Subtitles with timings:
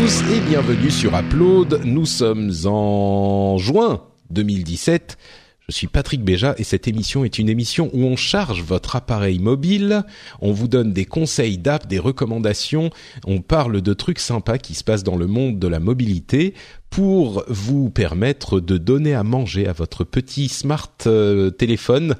[0.00, 1.80] Tous et bienvenue sur Upload.
[1.84, 5.18] Nous sommes en juin 2017.
[5.68, 9.40] Je suis Patrick Béja et cette émission est une émission où on charge votre appareil
[9.40, 10.04] mobile,
[10.40, 12.90] on vous donne des conseils d'app, des recommandations,
[13.26, 16.54] on parle de trucs sympas qui se passent dans le monde de la mobilité
[16.90, 22.14] pour vous permettre de donner à manger à votre petit smart euh, téléphone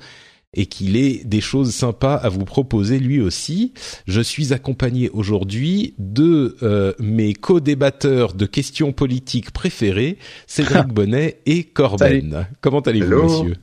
[0.55, 3.75] et qu'il ait des choses sympas à vous proposer lui aussi.
[4.07, 11.65] Je suis accompagné aujourd'hui de euh, mes co-débatteurs de questions politiques préférés, Cédric Bonnet et
[11.65, 12.47] Corben.
[12.61, 13.55] Comment allez-vous, monsieur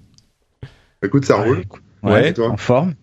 [1.04, 1.64] Écoute, ça roule.
[2.04, 2.94] Ouais, en forme.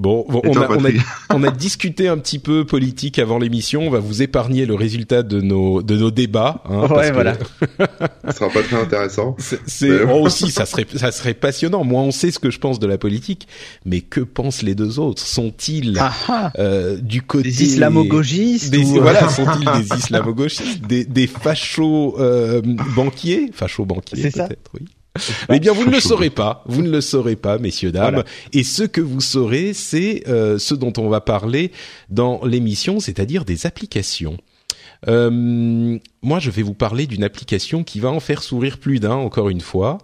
[0.00, 0.88] Bon, on, a, on, a,
[1.34, 3.82] on a discuté un petit peu politique avant l'émission.
[3.82, 6.62] On va vous épargner le résultat de nos de nos débats.
[6.64, 7.34] Hein, Ouais, parce voilà.
[8.24, 9.36] Ça sera pas très intéressant.
[9.38, 10.10] C'est, c'est- Ouais.
[10.10, 11.84] oh, aussi, ça serait, ça serait passionnant.
[11.84, 13.46] Moi, on sait ce que je pense de la politique,
[13.84, 15.20] mais que pensent les deux autres?
[15.22, 16.52] Sont-ils Ah ah.
[16.58, 19.00] euh, du côté Des islamo-gauchistes des, ou...
[19.02, 22.62] voilà, sont-ils des islamo-gauchistes, des, des fachos euh,
[22.96, 24.46] banquiers, fachos banquiers C'est ça.
[24.46, 24.86] peut-être, oui.
[25.52, 28.14] Eh bien, vous ne le saurez pas, vous ne le saurez pas, messieurs dames.
[28.14, 28.28] Voilà.
[28.52, 31.72] Et ce que vous saurez, c'est euh, ce dont on va parler
[32.08, 34.36] dans l'émission, c'est-à-dire des applications.
[35.08, 39.14] Euh, moi, je vais vous parler d'une application qui va en faire sourire plus d'un,
[39.14, 39.98] encore une fois,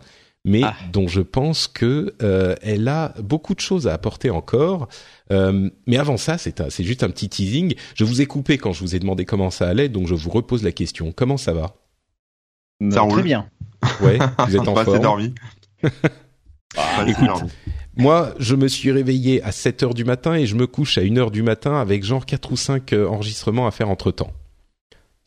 [0.44, 0.74] mais Ah.
[0.92, 4.88] dont je pense que euh, elle a beaucoup de choses à apporter encore.
[5.32, 7.74] Euh, mais avant ça, c'est un- c'est juste un petit teasing.
[7.94, 10.30] Je vous ai coupé quand je vous ai demandé comment ça allait, donc je vous
[10.30, 11.12] repose la question.
[11.14, 11.74] Comment ça va?
[12.90, 13.12] Ça roule.
[13.14, 13.48] Très bien.
[14.00, 14.98] Ouais, vous êtes en forme.
[15.00, 15.34] dormi.
[15.82, 17.50] Écoute, dormi.
[17.96, 21.00] Moi, je me suis réveillé à 7 heures du matin et je me couche à
[21.00, 24.32] 1 heure du matin avec genre 4 ou 5 euh, enregistrements à faire entre temps.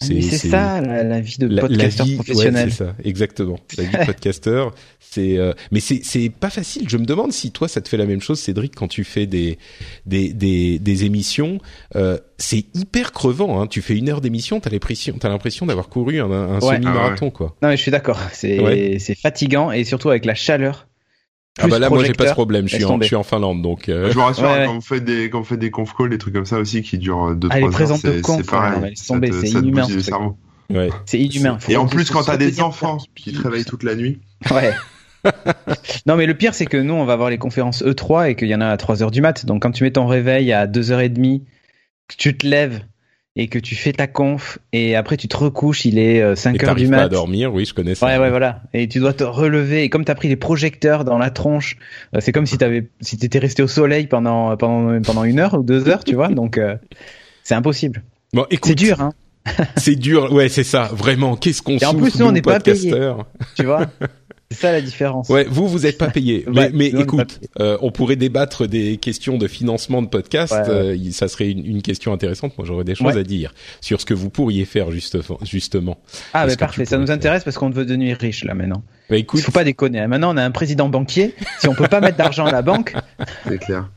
[0.08, 2.66] Mais C'est ça la, la vie de la, la podcasteur vie, professionnel.
[2.68, 3.60] ouais, c'est ça, exactement.
[3.78, 6.88] La vie de podcasteur, c'est, euh, mais c'est c'est pas facile.
[6.88, 9.26] Je me demande si toi, ça te fait la même chose, Cédric, quand tu fais
[9.26, 9.58] des
[10.06, 11.60] des des, des émissions.
[11.98, 13.62] Euh, c'est hyper crevant.
[13.62, 13.68] Hein.
[13.68, 16.76] Tu fais une heure d'émission, t'as l'impression, t'as l'impression d'avoir couru un, un Ouais.
[16.76, 17.58] semi-marathon, quoi.
[17.62, 18.20] Non mais je suis d'accord.
[18.32, 18.98] C'est Ouais.
[19.00, 20.88] c'est fatigant et surtout avec la chaleur.
[21.62, 22.68] Ah bah Plus là, moi, j'ai pas ce problème.
[22.68, 23.04] Je suis en, tomber.
[23.04, 23.90] je suis en Finlande, donc.
[23.90, 24.66] euh, Je vous rassure, Ouais, hein, ouais.
[24.68, 26.82] quand on fait des, quand on fait des conf calls, des trucs comme ça aussi
[26.82, 28.94] qui durent 2-3 Ah, les heures, c'est pareil.
[28.96, 29.88] c'est inhumain,
[30.70, 30.90] ouais.
[31.06, 31.58] C'est inhumain.
[31.60, 34.20] Faut- Et en plus, quand t'as des enfants qui te réveillent toute la nuit.
[34.52, 34.72] Ouais.
[36.06, 38.48] non mais le pire c'est que nous on va avoir les conférences E3 et qu'il
[38.48, 39.46] y en a à 3h du mat.
[39.46, 41.42] Donc quand tu mets ton réveil à 2h30,
[42.08, 42.80] que tu te lèves
[43.40, 46.36] et que tu fais ta conf et après tu te recouches, il est euh, Et
[46.36, 47.04] 5h du t'arrives pas mat.
[47.04, 48.06] à dormir, oui, je connais ça.
[48.06, 48.64] Ouais, ouais, voilà.
[48.74, 49.84] Et tu dois te relever.
[49.84, 51.78] Et comme t'as pris les projecteurs dans la tronche,
[52.14, 55.54] euh, c'est comme si t'avais, si t'étais resté au soleil pendant, pendant, pendant une heure
[55.54, 56.28] ou deux heures, tu vois.
[56.28, 56.76] Donc, euh,
[57.44, 58.04] c'est impossible.
[58.34, 59.14] Bon, écoute, C'est dur, hein.
[59.78, 61.38] C'est dur, ouais, c'est ça, vraiment.
[61.38, 63.26] Qu'est-ce qu'on Et en souffre, plus, nous, on n'est pas podcasteurs.
[63.56, 63.86] Tu vois.
[64.52, 65.30] C'est ça la différence.
[65.30, 66.44] Ouais, vous, vous êtes pas payé.
[66.48, 70.52] Ouais, mais mais écoute, euh, on pourrait débattre des questions de financement de podcast.
[70.54, 70.70] Ouais, ouais.
[70.70, 72.58] euh, il- ça serait une, une question intéressante.
[72.58, 73.20] Moi, j'aurais des choses Ouais.
[73.20, 75.38] à dire sur ce que vous pourriez faire justement.
[75.44, 75.98] justement.
[76.34, 76.86] Ah, mais parfait.
[76.86, 78.82] Ça nous intéresse parce qu'on veut devenir riche, là, maintenant.
[79.10, 80.00] Bah, Il écoute, faut pas déconner.
[80.00, 80.08] hein.
[80.08, 81.36] Maintenant, on a un président banquier.
[81.60, 82.96] Si on peut pas mettre d'argent à la banque,
[83.48, 83.90] C'est clair.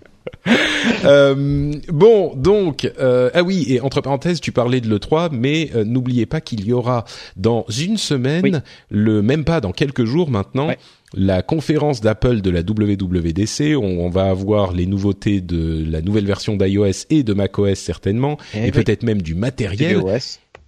[1.04, 5.84] euh, bon, donc, euh, ah oui, et entre parenthèses, tu parlais de l'E3, mais euh,
[5.84, 7.04] n'oubliez pas qu'il y aura
[7.36, 8.52] dans une semaine, Oui.
[8.90, 10.78] le même pas dans quelques jours maintenant, Ouais.
[11.14, 13.76] la conférence d'Apple de la WWDC.
[13.76, 18.36] On, on va avoir les nouveautés de la nouvelle version d'iOS et de macOS certainement,
[18.54, 18.70] Eh et oui.
[18.70, 20.00] peut-être même du matériel.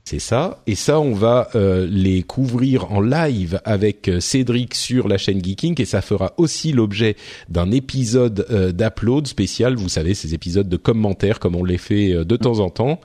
[0.07, 0.63] C'est ça.
[0.67, 5.43] Et ça, on va euh, les couvrir en live avec euh, Cédric sur la chaîne
[5.43, 7.17] Geeking et ça fera aussi l'objet
[7.49, 9.77] d'un épisode euh, d'upload spécial.
[9.77, 13.01] Vous savez, ces épisodes de commentaires comme on les fait euh, de temps en temps.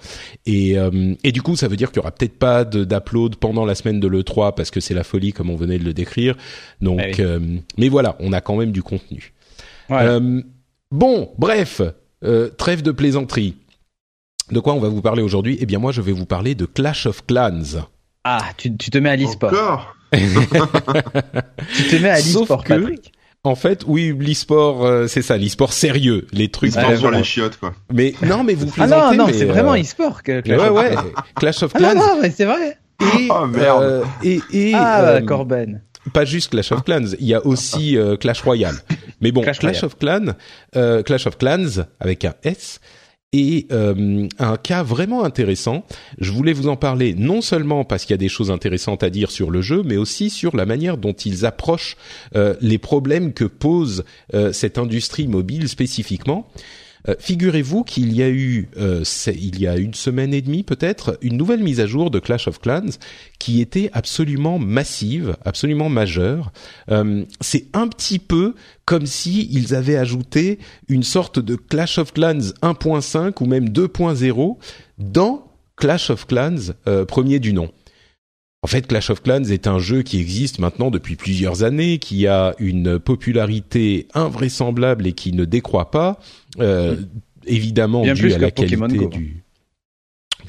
[0.45, 3.63] Et, euh, et du coup, ça veut dire qu'il y aura peut-être pas d'upload pendant
[3.63, 6.35] la semaine de l'E3 parce que c'est la folie comme on venait de le décrire.
[6.81, 7.13] Donc, oui.
[7.19, 7.39] euh,
[7.77, 9.31] mais voilà, on a quand même du contenu.
[9.91, 10.41] Euh,
[10.91, 11.81] bon, bref,
[12.25, 13.55] euh, trêve de plaisanterie.
[14.51, 15.57] De quoi on va vous parler aujourd'hui?
[15.61, 17.85] Eh bien, moi, je vais vous parler de Clash of Clans.
[18.23, 19.49] Ah, tu, tu te mets à l'e-sport.
[19.51, 19.95] Encore?
[20.11, 23.11] Tu te mets à l'e-sport, que- Patrick.
[23.45, 26.73] En fait, oui, l'e-sport, euh, c'est ça, l'e-sport sérieux, les trucs.
[26.73, 27.73] Sur les chiottes, quoi.
[27.93, 29.17] Mais non, mais vous Ah plaisantez.
[29.17, 30.89] non, non, mais, c'est euh, vraiment e-sport que Clash ouais, of ouais.
[30.91, 31.03] Clans.
[31.35, 31.99] Clash of Ah non, Clans.
[32.15, 32.77] non, mais c'est vrai.
[33.01, 33.81] Et, Oh, merde.
[33.83, 35.81] euh, et, et Ah, euh, Corben.
[36.11, 38.75] pas juste Clash of Clans, il y a aussi euh, Clash Royale.
[39.21, 39.85] Mais bon, Clash Clash, Royale.
[39.85, 40.33] of Clans,
[40.75, 42.81] euh, Clash of Clans avec un S
[43.31, 45.85] et euh, un cas vraiment intéressant.
[46.17, 49.09] Je voulais vous en parler non seulement parce qu'il y a des choses intéressantes à
[49.09, 51.95] dire sur le jeu, mais aussi sur la manière dont ils approchent
[52.35, 54.03] euh, les problèmes que pose
[54.33, 56.47] euh, cette industrie mobile spécifiquement.
[57.07, 61.17] Euh, figurez-vous qu'il y a eu, euh, il y a une semaine et demie peut-être,
[61.21, 62.97] une nouvelle mise à jour de Clash of Clans
[63.39, 66.51] qui était absolument massive, absolument majeure.
[66.91, 68.55] Euh, c'est un petit peu
[68.85, 74.57] comme si ils avaient ajouté une sorte de Clash of Clans 1.5 ou même 2.0
[74.97, 75.45] dans
[75.77, 76.73] Clash of Clans
[77.07, 77.71] premier du nom.
[78.61, 82.27] En fait, Clash of Clans est un jeu qui existe maintenant depuis plusieurs années, qui
[82.27, 86.19] a une popularité invraisemblable et qui ne décroît pas,
[86.59, 86.97] euh,
[87.45, 89.11] évidemment Bien dû plus à la que Pokémon qualité Go.
[89.11, 89.43] du.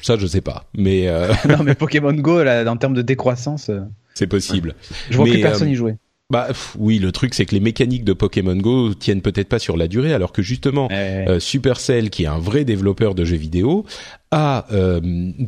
[0.01, 3.69] Ça, je sais pas, mais euh, non, mais Pokémon Go, là, en termes de décroissance,
[3.69, 3.81] euh,
[4.13, 4.75] c'est possible.
[5.09, 5.95] je vois Mais, plus personne euh, y jouer.
[6.31, 9.59] Bah pff, oui, le truc c'est que les mécaniques de Pokémon Go tiennent peut-être pas
[9.59, 11.25] sur la durée, alors que justement Ouais, ouais.
[11.29, 13.85] euh, Supercell, qui est un vrai développeur de jeux vidéo,
[14.31, 15.01] a euh,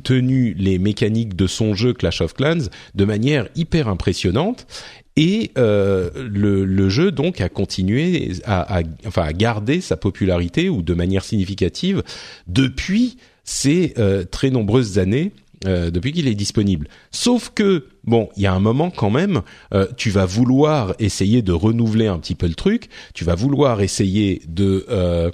[0.03, 4.67] tenu les mécaniques de son jeu Clash of Clans de manière hyper impressionnante.
[5.15, 10.69] Et euh, le, le jeu donc a continué à, à- enfin à garder sa popularité
[10.69, 12.03] ou de manière significative
[12.47, 13.93] depuis ces
[14.31, 15.31] très nombreuses années
[15.65, 16.87] euh, depuis qu'il est disponible.
[17.11, 19.41] Sauf que bon, il y a un moment quand même,
[19.73, 23.81] euh, tu vas vouloir essayer de renouveler un petit peu le truc, tu vas vouloir
[23.81, 25.31] essayer de euh,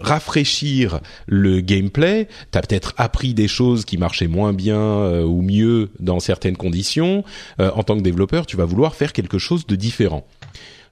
[0.00, 2.28] rafraîchir le gameplay.
[2.50, 7.24] T'as peut-être appris des choses qui marchaient moins bien ou mieux dans certaines conditions.
[7.58, 10.26] En tant que développeur, tu vas vouloir faire quelque chose de différent.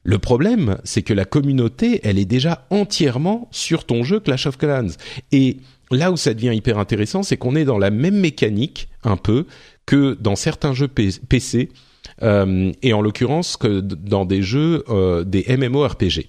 [0.05, 4.59] Le problème, c'est que la communauté, elle est déjà entièrement sur ton jeu Clash of
[4.59, 4.97] Clans.
[5.31, 5.59] Et
[5.91, 9.47] là où ça devient hyper intéressant, c'est qu'on est dans la même mécanique, un peu,
[9.87, 11.69] que dans certains jeux PC,
[12.23, 16.29] euh, et en l'occurrence que dans des jeux, euh, des MMORPG.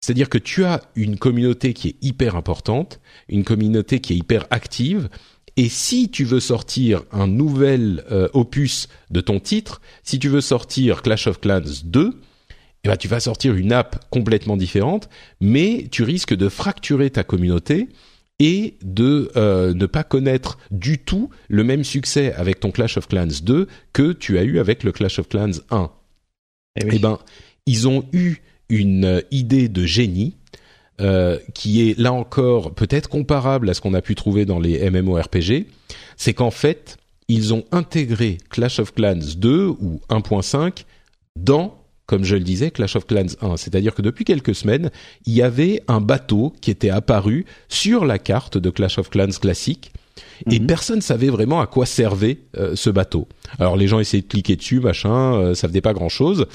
[0.00, 4.46] C'est-à-dire que tu as une communauté qui est hyper importante, une communauté qui est hyper
[4.50, 5.08] active,
[5.56, 10.40] et si tu veux sortir un nouvel euh, opus de ton titre, si tu veux
[10.40, 12.20] sortir Clash of Clans 2,
[12.84, 15.08] eh ben, tu vas sortir une app complètement différente,
[15.40, 17.88] mais tu risques de fracturer ta communauté
[18.38, 23.08] et de euh, ne pas connaître du tout le même succès avec ton Clash of
[23.08, 25.90] Clans 2 que tu as eu avec le Clash of Clans 1.
[26.76, 26.90] Eh oui.
[26.94, 27.18] Eh ben,
[27.66, 28.36] ils ont eu
[28.68, 30.36] une idée de génie
[31.00, 34.90] euh, qui est là encore peut-être comparable à ce qu'on a pu trouver dans les
[34.90, 35.66] MMORPG.
[36.16, 36.98] C'est qu'en fait,
[37.28, 40.84] ils ont intégré Clash of Clans 2 ou 1.5
[41.36, 43.56] dans comme je le disais, Clash of Clans 1.
[43.56, 44.90] C'est-à-dire que depuis quelques semaines,
[45.26, 49.38] il y avait un bateau qui était apparu sur la carte de Clash of Clans
[49.40, 49.92] classique.
[50.50, 50.66] Et Mhm.
[50.66, 53.26] personne savait vraiment à quoi servait euh, ce bateau.
[53.58, 56.46] Alors les gens essayaient de cliquer dessus, machin, euh, ça faisait pas grand-chose.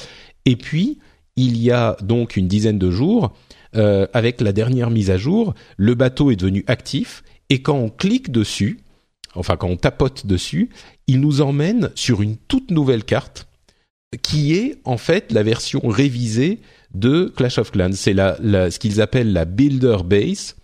[0.46, 1.00] Et puis
[1.36, 3.34] il y a donc une dizaine de jours,
[3.76, 7.90] euh, avec la dernière mise à jour, le bateau est devenu actif et quand on
[7.90, 8.80] clique dessus,
[9.36, 10.70] enfin quand on tapote dessus,
[11.08, 13.48] il nous emmène sur une toute nouvelle carte
[14.22, 16.60] qui est en fait la version révisée
[16.94, 17.94] de Clash of Clans.
[17.94, 20.56] C'est la, la- ce qu'ils appellent la Builder Base,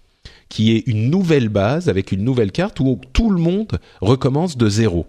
[0.49, 4.67] qui est une nouvelle base avec une nouvelle carte où tout le monde recommence de
[4.69, 5.05] zéro.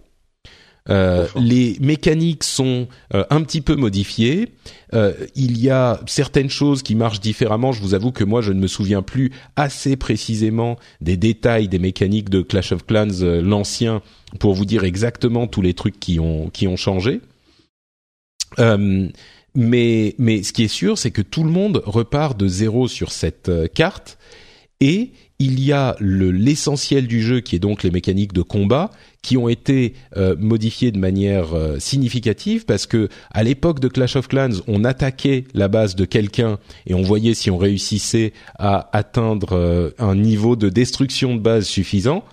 [0.88, 4.50] Euh, les mécaniques sont euh, un petit peu modifiées.
[4.94, 7.72] Euh, il y a certaines choses qui marchent différemment.
[7.72, 11.80] Je vous avoue que moi, je ne me souviens plus assez précisément des détails des
[11.80, 13.08] mécaniques de Clash of Clans
[13.42, 14.00] l'ancien
[14.38, 17.20] pour vous dire exactement tous les trucs qui ont qui ont changé.
[18.58, 19.08] Euh,
[19.54, 23.10] mais mais ce qui est sûr, c'est que tout le monde repart de zéro sur
[23.12, 24.18] cette euh, carte
[24.80, 28.90] et il y a le l'essentiel du jeu qui est donc les mécaniques de combat
[29.22, 31.48] qui ont été euh, modifiées de manière
[31.78, 36.58] significative parce que à l'époque de Clash of Clans, on attaquait la base de quelqu'un
[36.86, 42.24] et on voyait si on réussissait à atteindre un niveau de destruction de base suffisant.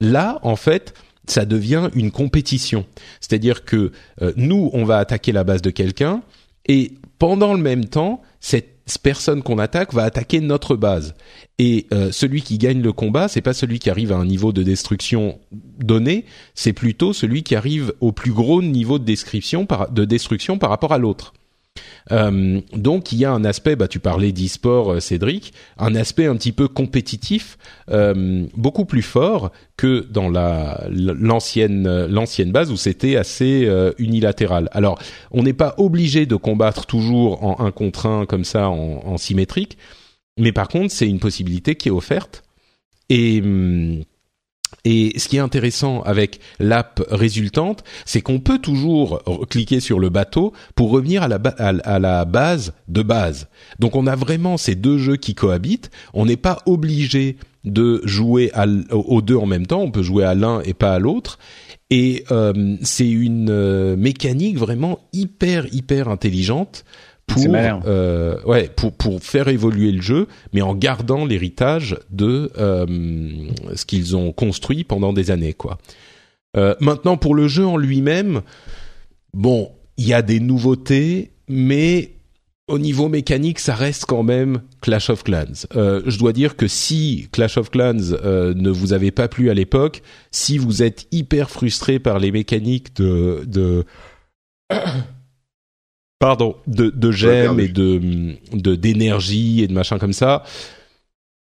[0.00, 0.94] Là, en fait,
[1.30, 2.86] ça devient une compétition.
[3.20, 3.92] C'est-à-dire que
[4.22, 6.22] euh, nous, on va attaquer la base de quelqu'un
[6.66, 11.14] et pendant le même temps, cette personne qu'on attaque va attaquer notre base.
[11.58, 14.52] Et euh, celui qui gagne le combat, c'est pas celui qui arrive à un niveau
[14.52, 19.90] de destruction donné, c'est plutôt celui qui arrive au plus gros niveau de description par,
[19.90, 21.34] de destruction par rapport à l'autre.
[22.12, 26.26] Euh, donc il y a un aspect, bah tu parlais d'e-sport, euh, Cédric, un aspect
[26.26, 27.58] un petit peu compétitif,
[27.90, 33.68] euh, beaucoup plus fort que dans la l'ancienne l'ancienne base où c'était assez
[33.98, 34.68] unilatéral.
[34.72, 34.98] Alors
[35.30, 39.18] on n'est pas obligé de combattre toujours en un contre un comme ça en, en
[39.18, 39.78] symétrique,
[40.38, 42.42] mais par contre c'est une possibilité qui est offerte
[43.08, 44.02] et hum,
[44.84, 50.08] et ce qui est intéressant avec l'app résultante, c'est qu'on peut toujours cliquer sur le
[50.08, 51.28] bateau pour revenir à
[51.98, 53.48] la, base de base.
[53.78, 55.90] Donc on a vraiment ces deux jeux qui cohabitent.
[56.14, 58.52] On n'est pas obligé de jouer
[58.90, 59.82] aux deux en même temps.
[59.82, 61.38] On peut jouer à l'un et pas à l'autre.
[61.90, 66.84] Et euh, c'est une euh, mécanique vraiment hyper hyper intelligente
[67.28, 72.86] pour euh, ouais pour pour faire évoluer le jeu, mais en gardant l'héritage de euh,
[73.74, 75.78] ce qu'ils ont construit pendant des années quoi.
[76.56, 78.42] Euh, maintenant pour le jeu en lui-même,
[79.34, 82.12] bon il y a des nouveautés, mais
[82.68, 85.66] au niveau mécanique, ça reste quand même Clash of Clans.
[85.74, 89.50] Euh, je dois dire que si Clash of Clans euh, ne vous avait pas plu
[89.50, 93.84] à l'époque, si vous êtes hyper frustré par les mécaniques de de
[96.18, 97.62] pardon de de perdu.
[97.62, 100.42] et de de d'énergie et de machin comme ça,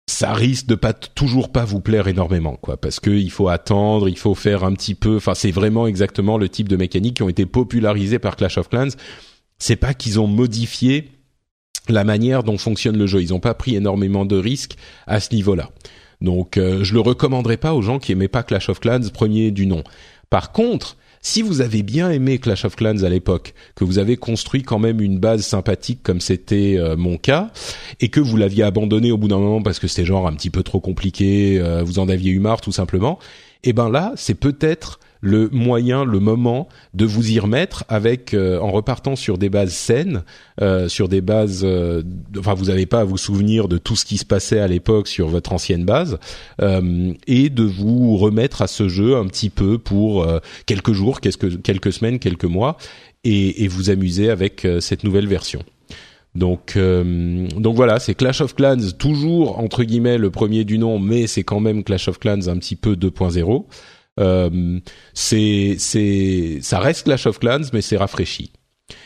[0.08, 4.10] ça risque de pas toujours pas vous plaire énormément quoi parce que il faut attendre,
[4.10, 7.24] il faut faire un petit peu enfin c'est vraiment exactement le type de mécaniques qui
[7.24, 8.90] ont été popularisées par Clash of Clans.
[9.58, 11.10] C'est pas qu'ils ont modifié
[11.90, 14.76] la manière dont fonctionne le jeu, ils ont pas pris énormément de risques
[15.08, 15.70] à ce niveau-là.
[16.22, 19.52] Donc euh, je le recommanderais pas aux gens qui aimaient pas Clash of Clans premier
[19.52, 19.84] du nom.
[20.30, 24.18] Par contre, si vous avez bien aimé Clash of Clans à l'époque, que vous avez
[24.18, 27.52] construit quand même une base sympathique comme c'était euh, mon cas,
[28.00, 30.50] et que vous l'aviez abandonné au bout d'un moment parce que c'était genre un petit
[30.50, 33.20] peu trop compliqué, euh, vous en aviez eu marre tout simplement,
[33.64, 38.60] et ben là c'est peut-être le moyen, le moment de vous y remettre avec euh,
[38.60, 40.24] en repartant sur des bases saines,
[40.62, 42.04] euh, sur des bases, euh,
[42.38, 45.08] enfin vous n'avez pas à vous souvenir de tout ce qui se passait à l'époque
[45.08, 46.20] sur votre ancienne base,
[46.62, 51.22] euh, et de vous remettre à ce jeu un petit peu pour euh, quelques jours,
[51.22, 52.78] quelques, quelques semaines, quelques mois,
[53.24, 55.64] et, et vous amuser avec euh, cette nouvelle version.
[56.36, 61.00] Donc, euh, donc voilà, c'est Clash of Clans, toujours entre guillemets le premier du nom,
[61.00, 63.66] mais c'est quand même Clash of Clans un petit peu 2.0.
[64.20, 64.80] Euh,
[65.14, 68.52] c'est, c'est, ça reste Clash of Clans, mais c'est rafraîchi.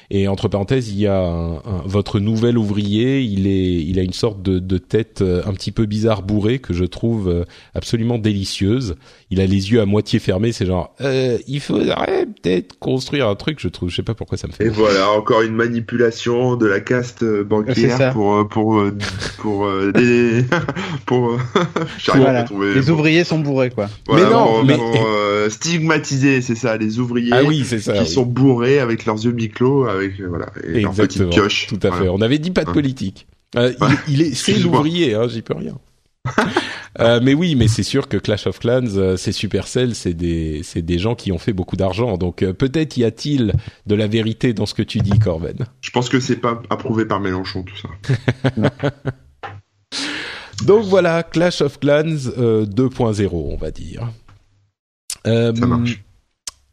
[0.10, 4.02] Et entre parenthèses, il y a un- un- votre nouvel ouvrier, il est, il a
[4.04, 7.44] une sorte de, de tête euh, un petit peu bizarre bourrée que je trouve euh,
[7.74, 8.96] absolument délicieuse.
[9.32, 13.36] Il a les yeux à moitié fermés, c'est genre, euh, il faudrait peut-être construire un
[13.36, 13.60] truc.
[13.60, 14.66] Je trouve, je sais pas pourquoi ça me fait.
[14.66, 18.84] Et voilà, encore une manipulation de la caste euh, bancaire pour pour
[19.40, 20.46] pour euh, des
[21.06, 21.38] pour euh,
[21.98, 22.44] j'arrive Voilà.
[22.44, 22.94] trouver Les bon.
[22.94, 23.90] ouvriers sont bourrés, quoi.
[24.08, 27.80] Voilà, Mais non, pour- mais- pour, euh, stigmatiser, c'est ça, les ouvriers Ah oui, c'est
[27.80, 27.94] ça.
[27.94, 28.08] qui oui.
[28.08, 31.30] sont bourrés avec leurs yeux mi-clos, avec euh, voilà, et Exactement.
[31.30, 31.68] pioches.
[31.68, 31.98] Tout à fait.
[31.98, 32.14] Voilà.
[32.14, 32.74] On avait dit pas de Hein.
[32.74, 33.28] politique.
[33.56, 33.74] Euh,
[34.08, 35.78] il, il est, c'est l'ouvrier, hein, j'y peux rien.
[37.00, 40.84] Euh, mais oui, mais c'est sûr que Clash of Clans, c'est Supercell, c'est des, c'est
[40.84, 42.20] des gens qui ont fait beaucoup d'argent.
[42.20, 43.54] Donc euh, peut-être y a-t-il
[43.88, 45.58] de la vérité dans ce que tu dis, Corben.
[45.82, 47.90] Je pense que c'est pas approuvé par Mélenchon tout ça.
[50.66, 54.08] Donc voilà, Clash of Clans euh, 2.0, on va dire.
[55.26, 56.04] Euh, Ça marche.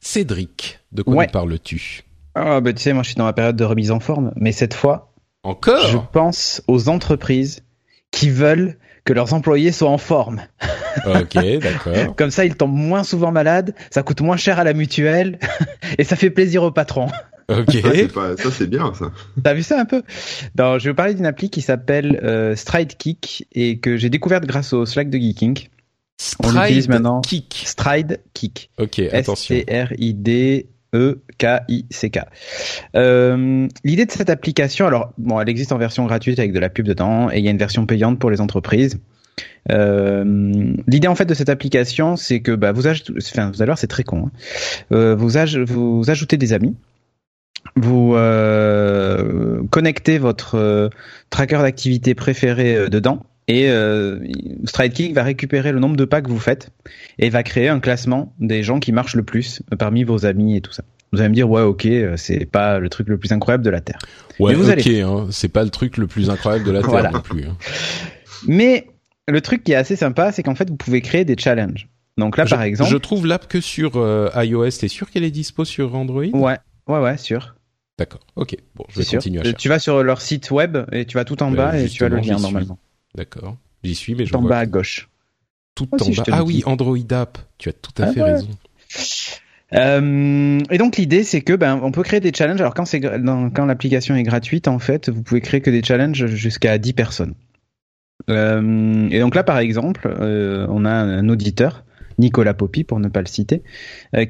[0.00, 1.26] Cédric, de quoi Ouais.
[1.26, 2.04] nous parles-tu?
[2.34, 4.52] Ah, bah, tu sais, moi, je suis dans ma période de remise en forme, mais
[4.52, 5.12] cette fois,
[5.44, 7.62] je Encore pense aux entreprises
[8.10, 10.40] qui veulent que leurs employés soient en forme.
[11.06, 12.16] Ok, d'accord.
[12.16, 15.38] Comme ça, ils tombent moins souvent malades, ça coûte moins cher à la mutuelle,
[15.99, 17.06] et ça fait plaisir au patron.
[17.49, 17.70] Ok.
[17.80, 19.12] Ça, c'est pas- ça c'est bien ça.
[19.42, 20.02] T'as vu ça un peu?
[20.58, 24.10] Non, Je vais vous parler d'une appli qui s'appelle euh, Stride Kick et que j'ai
[24.10, 25.68] découverte grâce au Slack de Geeking.
[26.42, 27.20] On l'utilise maintenant.
[27.20, 27.62] Kick.
[27.66, 28.70] Stride Kick.
[28.78, 29.54] Ok, attention.
[30.92, 32.18] S-T-R-I-D-E-K-I-C-K.
[32.97, 36.68] Euh, L'idée de cette application, alors bon, elle existe en version gratuite avec de la
[36.68, 38.99] pub dedans, et il y a une version payante pour les entreprises.
[39.70, 43.68] Euh, L'idée en fait de cette application, c'est que bah, vous, ajoutez, enfin, vous allez
[43.68, 44.26] voir, c'est très con.
[44.26, 44.30] hein.
[44.92, 45.30] Euh, vous,
[45.66, 46.75] vous ajoutez des amis,
[47.76, 48.14] vous
[49.70, 50.90] connectez votre
[51.30, 54.20] tracker d'activité préféré dedans, et euh,
[54.64, 56.70] StrideKick va récupérer le nombre de pas que vous faites
[57.18, 60.56] et va créer un classement des gens qui marchent le plus euh, parmi vos amis
[60.56, 60.85] et tout ça.
[61.12, 63.70] Vous allez me dire ouais ok euh, c'est pas le truc le plus incroyable de
[63.70, 63.99] la terre.
[64.38, 66.90] Ouais, vous ok, allez- hein, c'est pas le truc le plus incroyable de la Terre
[66.90, 67.11] Voilà.
[67.11, 67.44] non plus.
[67.47, 67.56] hein.
[68.47, 68.87] Mais
[69.28, 71.88] le truc qui est assez sympa c'est qu'en fait vous pouvez créer des challenges.
[72.16, 74.70] Donc là je, par exemple je trouve l'app que sur euh, iOS.
[74.80, 76.25] T'es sûr qu'elle est dispo sur Android?
[76.32, 76.56] Ouais
[76.88, 77.56] ouais ouais sûr
[77.99, 78.20] D'accord.
[78.37, 78.56] Ok.
[78.76, 79.18] Bon, je vais sûr.
[79.18, 79.56] continuer à Euh, chercher.
[79.59, 82.09] Tu vas sur leur site web et tu vas tout en bas et tu as
[82.09, 82.78] le lien normalement.
[83.14, 83.56] D'accord.
[83.82, 85.08] J'y suis, mais je Tout en vois bas à gauche.
[85.74, 86.24] tout Oh, en si, bas.
[86.32, 86.62] Ah oui.
[86.66, 87.38] Android app.
[87.58, 88.32] Tu as tout à Ah fait ouais.
[88.32, 88.48] raison.
[89.72, 92.60] Euh, et donc l'idée c'est que ben on peut créer des challenges.
[92.60, 96.76] Alors quand c'est l'application est gratuite en fait, vous pouvez créer que des challenges jusqu'à
[96.78, 97.34] 10 personnes.
[98.28, 101.84] Euh, et donc là par exemple, euh, on a un auditeur
[102.18, 103.62] Nicolas Poppy pour ne pas le citer,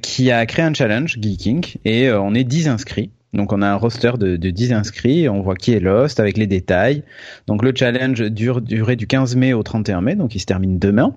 [0.03, 3.11] qui a créé un challenge Geeking et on est 10 inscrits.
[3.33, 6.37] Donc on a un roster de, de 10 inscrits, on voit qui est Lost avec
[6.37, 7.05] les détails.
[7.47, 10.79] Donc le challenge dure durer du 15 mai au 31 mai, donc il se termine
[10.79, 11.15] demain.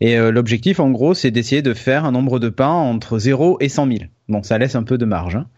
[0.00, 3.58] Et euh, l'objectif, en gros, c'est d'essayer de faire un nombre de pas entre 0
[3.60, 3.98] et 100 000.
[4.28, 5.36] Bon, ça laisse un peu de marge.
[5.36, 5.46] Hein.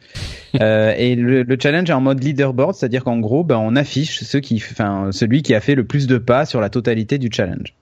[0.63, 4.23] Euh, et le, le challenge est en mode leaderboard, c'est-à-dire qu'en gros, ben, on affiche
[4.23, 7.29] ceux qui, enfin, celui qui a fait le plus de pas sur la totalité du
[7.31, 7.75] challenge.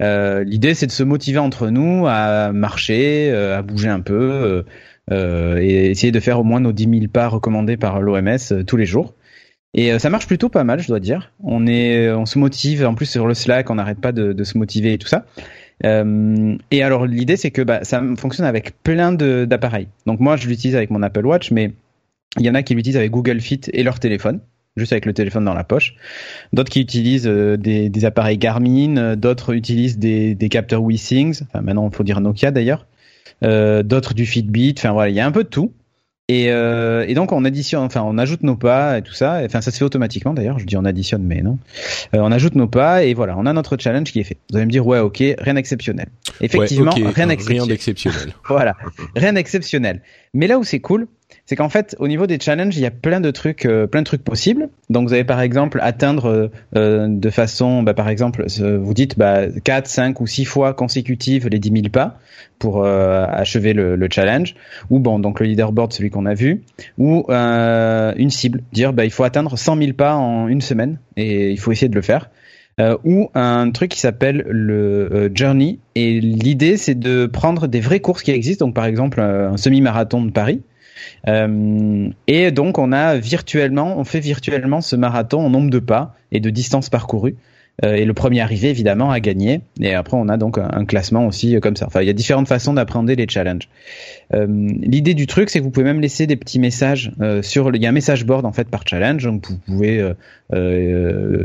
[0.00, 4.64] L'idée, c'est de se motiver entre nous à marcher, à bouger un peu
[5.10, 8.86] et essayer de faire au moins nos 10 000 pas recommandés par l'OMS tous les
[8.86, 9.14] jours.
[9.74, 11.32] Et ça marche plutôt pas mal, je dois dire.
[11.42, 12.86] On est, on se motive.
[12.86, 15.26] En plus sur le Slack, on n'arrête pas de, se motiver et tout ça.
[15.84, 19.88] Euh, et alors l'idée c'est que bah, ça fonctionne avec plein d'appareils.
[20.06, 21.72] Donc moi je l'utilise avec mon Apple Watch, mais
[22.38, 24.40] il y en a qui l'utilisent avec Google Fit et leur téléphone
[24.76, 25.94] juste avec le téléphone dans la poche.
[26.52, 31.88] D'autres qui utilisent euh, des, appareils Garmin, euh, d'autres utilisent des, capteurs WeSings, enfin maintenant
[31.90, 32.91] il faut dire Nokia d'ailleurs, euh,
[33.42, 35.72] d'autres du Fitbit, enfin voilà, il y a un peu de tout.
[36.28, 39.42] Et, euh, et, donc on additionne, enfin on ajoute nos pas et tout ça.
[39.44, 40.58] Enfin ça se fait automatiquement d'ailleurs.
[40.58, 41.58] Je dis on additionne, mais non.
[42.14, 44.38] Euh, on ajoute nos pas et voilà, on a notre challenge qui est fait.
[44.50, 46.06] Vous allez me dire ouais ok, rien d'exceptionnel.
[46.40, 48.34] Effectivement, rien d'exceptionnel.
[48.48, 48.76] voilà,
[49.16, 50.00] rien d'exceptionnel.
[50.32, 51.08] Mais là où c'est cool,
[51.46, 54.00] c'est qu'en fait, au niveau des challenges, il y a plein de trucs, euh, plein
[54.00, 54.68] de trucs possibles.
[54.90, 59.18] Donc, vous avez par exemple atteindre euh, euh, de façon, bah, par exemple, vous dites
[59.18, 62.18] bah, 4, 5 ou 6 fois consécutives les 10 000 pas
[62.58, 64.54] pour achever le, le, challenge.
[64.88, 66.62] Ou bon, donc le leaderboard, celui qu'on a vu.
[66.96, 71.50] Ou une cible, dire bah, il faut atteindre 100 000 pas en une semaine et
[71.50, 72.30] il faut essayer de le faire.
[72.80, 75.78] Euh, ou un truc qui s'appelle le Journey.
[75.94, 78.66] Et l'idée, c'est de prendre des vraies courses qui existent.
[78.66, 80.62] Donc, par exemple, un semi-marathon de Paris.
[81.28, 86.14] Euh, et donc on a virtuellement, on fait virtuellement ce marathon en nombre de pas
[86.30, 87.36] et de distance parcourue.
[87.84, 89.60] Euh, et le premier arrivé évidemment a gagné.
[89.80, 91.86] Et après on a donc un, classement aussi euh, comme ça.
[91.86, 93.68] Enfin il y a différentes façons d'appréhender les challenges.
[94.32, 97.12] L'idée du truc c'est que vous pouvez même laisser des petits messages
[97.42, 97.74] sur.
[97.74, 100.12] Il y a un message board en fait par challenge, donc vous pouvez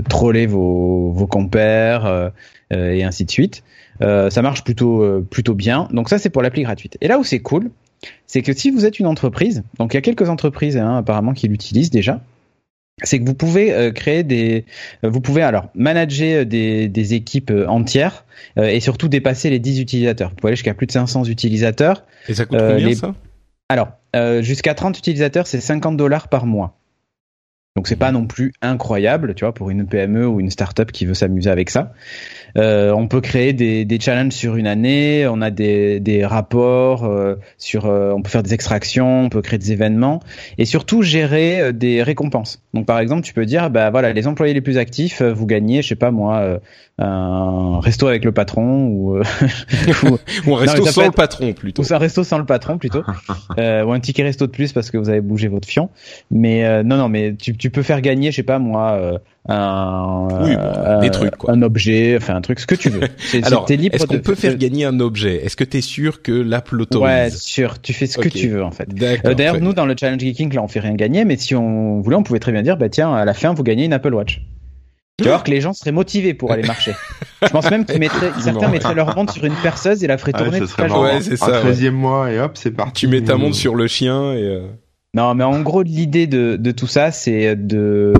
[0.08, 2.32] troller vos, vos compères
[2.72, 3.64] et ainsi de suite.
[4.00, 5.90] ça marche plutôt plutôt bien.
[5.92, 6.98] Donc ça c'est pour l'appli gratuite.
[7.02, 7.72] Et là où c'est cool,
[8.26, 11.34] c'est que si vous êtes une entreprise, donc il y a quelques entreprises hein, apparemment
[11.34, 12.22] qui l'utilisent déjà,
[13.04, 14.66] c'est que vous pouvez euh, créer des,
[15.04, 18.26] euh, vous pouvez alors manager euh, des, des équipes entières
[18.56, 20.30] et surtout dépasser les 10 utilisateurs.
[20.30, 22.06] Vous pouvez aller jusqu'à plus de 500 utilisateurs.
[22.28, 23.14] Et ça coûte combien ça?
[23.70, 23.90] Alors
[24.42, 26.77] jusqu'à 30 utilisateurs, c'est 50 dollars par mois.
[27.78, 31.06] Donc c'est pas non plus incroyable, tu vois, pour une PME ou une startup qui
[31.06, 31.94] veut s'amuser avec ça.
[32.58, 37.06] Euh, on peut créer des, des, challenges sur une année, on a des, des rapports
[37.06, 40.22] euh, sur, euh, on peut faire des extractions, on peut créer des événements
[40.58, 42.64] et surtout gérer des récompenses.
[42.74, 45.84] Donc par exemple, tu peux dire, bah voilà, les employés les plus actifs, vous gagnez,
[45.84, 46.60] je sais pas moi,
[47.00, 49.20] un resto avec le patron ou,
[50.48, 51.84] ou, un resto sans le patron plutôt.
[51.84, 53.04] Ou un resto sans le patron plutôt,
[53.58, 55.90] ou un ticket resto de plus parce que vous avez bougé votre fion.
[56.32, 60.56] Mais non non, mais tu, tu peux faire gagner, je sais pas moi un, oui,
[60.56, 61.54] bon, des trucs, quoi.
[61.54, 63.08] un objet, enfin un truc, ce que tu veux.
[63.44, 65.46] Alors, est-ce qu'on peut faire gagner un objet?
[65.46, 67.06] Est-ce que tu es sûr que l'app l'autorise?
[67.06, 67.82] Ouais, sûr.
[67.82, 68.90] Tu fais ce que tu veux en fait.
[69.02, 72.02] Euh, D'ailleurs, nous dans le challenge geeking, là, on fait rien gagner, mais si on
[72.02, 74.14] voulait, on pouvait très bien dire, bah tiens, à la fin, vous gagnez une Apple
[74.14, 74.42] Watch.
[75.18, 76.94] Tu vois que les gens seraient motivés pour aller marcher.
[77.42, 80.34] Je pense même qu'ils mettraient, certains mettraient leur montre sur une perceuse et la feraient
[80.34, 81.14] tourner toute la journée.
[81.14, 81.60] Ouais, c'est ça.
[81.60, 83.02] 13 mois et hop, c'est parti.
[83.02, 84.44] Tu mets ta montre sur le chien et.
[84.44, 84.68] Euh...
[85.14, 88.14] Non, mais en gros, l'idée de, de, tout ça, c'est de,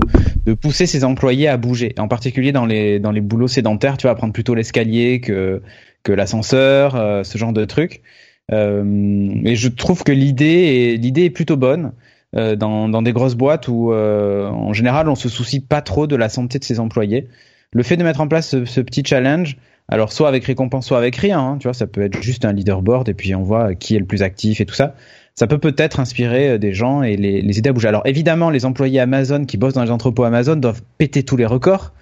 [0.46, 1.94] de pousser ses employés à bouger.
[1.98, 5.62] En particulier dans les, dans les boulots sédentaires, tu vas prendre plutôt l'escalier que,
[6.02, 8.02] que l'ascenseur, euh, ce genre de trucs.
[8.50, 11.92] Euh, et je trouve que l'idée est, l'idée est plutôt bonne.
[12.36, 16.06] Euh, dans, dans des grosses boîtes où euh, en général on se soucie pas trop
[16.06, 17.26] de la santé de ses employés.
[17.72, 19.56] Le fait de mettre en place ce, ce petit challenge,
[19.88, 22.52] alors soit avec récompense, soit avec rien, hein, tu vois, ça peut être juste un
[22.52, 24.94] leaderboard et puis on voit qui est le plus actif et tout ça
[25.38, 27.86] ça peut peut-être inspirer euh, des gens et les, les, aider à bouger.
[27.86, 31.46] Alors évidemment, les employés Amazon qui bossent dans les entrepôts Amazon doivent péter tous les
[31.46, 31.92] records,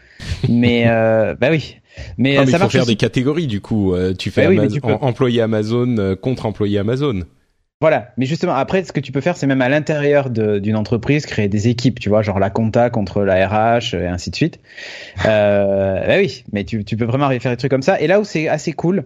[0.48, 1.76] mais euh, bah oui.
[2.18, 3.94] Mais, ah, ça il faut faire des catégories du coup.
[3.94, 7.22] Euh, tu fais bah employé Amazon contre employé Amazon.
[7.82, 11.26] Voilà, mais justement après, ce que tu peux faire, c'est même à l'intérieur d'une entreprise
[11.26, 14.60] créer des équipes, tu vois, genre la compta contre la RH et ainsi de suite.
[15.26, 18.00] Euh, bah oui, mais tu, peux vraiment faire des trucs comme ça.
[18.00, 19.04] Et là où c'est assez cool,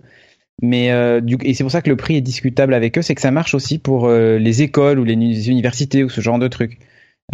[0.62, 3.20] mais euh, et c'est pour ça que le prix est discutable avec eux, c'est que
[3.20, 6.78] ça marche aussi pour euh, les écoles ou les universités ou ce genre de trucs.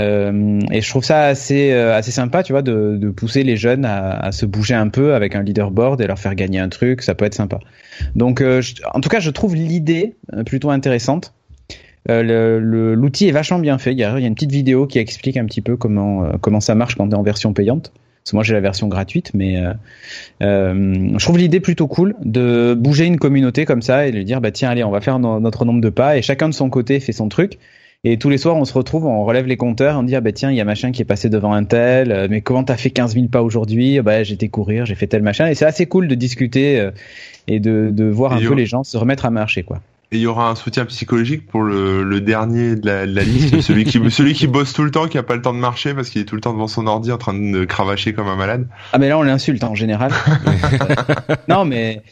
[0.01, 3.57] Euh, et je trouve ça assez euh, assez sympa, tu vois, de, de pousser les
[3.57, 6.69] jeunes à, à, se bouger un peu avec un leaderboard et leur faire gagner un
[6.69, 7.61] truc, ça peut être sympa.
[8.15, 11.33] Donc, en tout cas, je trouve l'idée plutôt intéressante.
[12.09, 13.93] L'outil est vachement bien fait.
[13.93, 16.31] Il y, a, il y, a, une petite vidéo qui explique un petit peu comment
[16.41, 17.93] comment ça marche quand tu es en version payante.
[18.27, 19.73] Parce que moi j'ai la version gratuite, mais euh,
[20.43, 24.41] euh, je trouve l'idée plutôt cool de bouger une communauté comme ça et de dire
[24.41, 26.99] bah tiens allez on va faire notre nombre de pas et chacun de son côté
[26.99, 27.57] fait son truc.
[28.05, 30.33] Et tous les soirs, on se retrouve, on relève les compteurs, on dit ah bah
[30.33, 32.77] tiens, il y a machin qui est passé devant un tel, euh, mais comment t'as
[32.77, 34.01] fait 15 000 pas aujourd'hui?
[34.01, 35.49] Bah j'étais courir, j'ai fait tel machin.
[35.49, 36.91] Et c'est assez cool de discuter
[37.49, 39.81] et de, de voir un peu les gens se remettre à marcher quoi.
[40.13, 43.25] Et il y aura un soutien psychologique pour le, le dernier de la, de la
[43.25, 45.59] liste, celui qui celui qui bosse tout le temps, qui a pas le temps de
[45.59, 48.29] marcher parce qu'il est tout le temps devant son ordi en train de cravacher comme
[48.29, 48.69] un malade.
[48.93, 50.13] Ah mais là on l'insulte en général.
[51.49, 52.03] non mais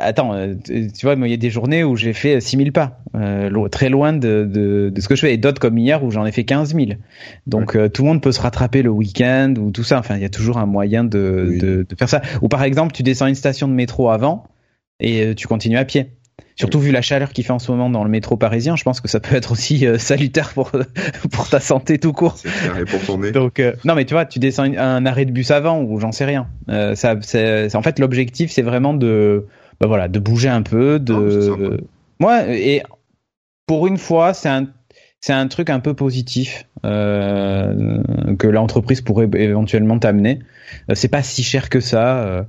[0.00, 3.68] attends, euh, tu vois, il y a des journées où j'ai fait 6000 pas, euh,
[3.68, 6.26] très loin de, de, de, ce que je fais, et d'autres comme hier où j'en
[6.26, 6.86] ai fait 15 000.
[7.46, 9.98] Donc euh, tout le monde peut se rattraper le week-end ou tout ça.
[10.00, 11.58] Enfin, il y a toujours un moyen de, Oui.
[11.58, 12.22] de, de faire ça.
[12.42, 14.48] Ou par exemple, tu descends une station de métro avant
[14.98, 16.10] et tu continues à pied.
[16.54, 19.00] Surtout vu la chaleur qu'il fait en ce moment dans le métro parisien, je pense
[19.00, 20.70] que ça peut être aussi euh, salutaire pour
[21.32, 22.36] pour ta santé tout court.
[22.90, 23.30] Pour tourner.
[23.32, 26.12] Donc euh, non mais tu vois, tu descends un arrêt de bus avant ou j'en
[26.12, 26.46] sais rien.
[26.68, 29.46] Euh, ça, c'est, c'est- en fait l'objectif c'est vraiment de,
[29.80, 31.14] bah voilà, de bouger un peu, de,
[32.20, 32.82] moi et
[33.66, 34.66] pour une fois c'est un
[35.20, 40.38] c'est un truc un peu positif que l'entreprise pourrait éventuellement t'amener.
[40.94, 42.46] C'est pas si cher que ça.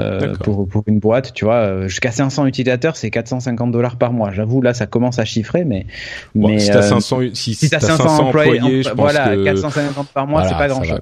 [0.00, 3.96] Euh, euh, pour, pour une boîte, tu vois, euh, jusqu'à 500 utilisateurs, c'est 450 dollars
[3.96, 4.30] par mois.
[4.32, 5.86] J'avoue, là, ça commence à chiffrer, mais,
[6.34, 9.34] Bon, mais si t'as euh, 500, si, si t'as t'as 500, employés, je pense voilà,
[9.34, 11.00] que 450 par mois, voilà, c'est pas grand chose.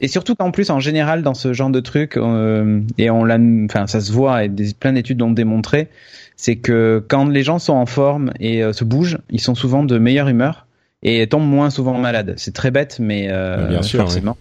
[0.00, 3.38] Et surtout qu'en plus, en général, dans ce genre de truc, euh, et on l'a,
[3.64, 5.88] enfin, ça se voit, et des, plein d'études l'ont démontré,
[6.36, 9.84] c'est que quand les gens sont en forme et euh, se bougent, ils sont souvent
[9.84, 10.66] de meilleure humeur
[11.02, 12.34] et tombent moins souvent malades.
[12.36, 14.36] C'est très bête, mais euh, Bien sûr, forcément.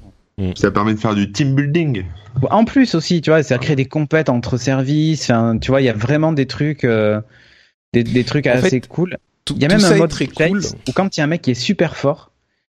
[0.56, 2.06] Ça permet de faire du team building.
[2.50, 5.32] En plus aussi, tu vois, ça crée des compètes entre services.
[5.62, 7.20] Tu vois, il y a vraiment des trucs, euh,
[7.94, 9.18] des, des trucs En assez fait, cool.
[9.50, 10.62] Il y a même un mode très cool.
[10.88, 12.32] où quand il y a un mec qui est super fort,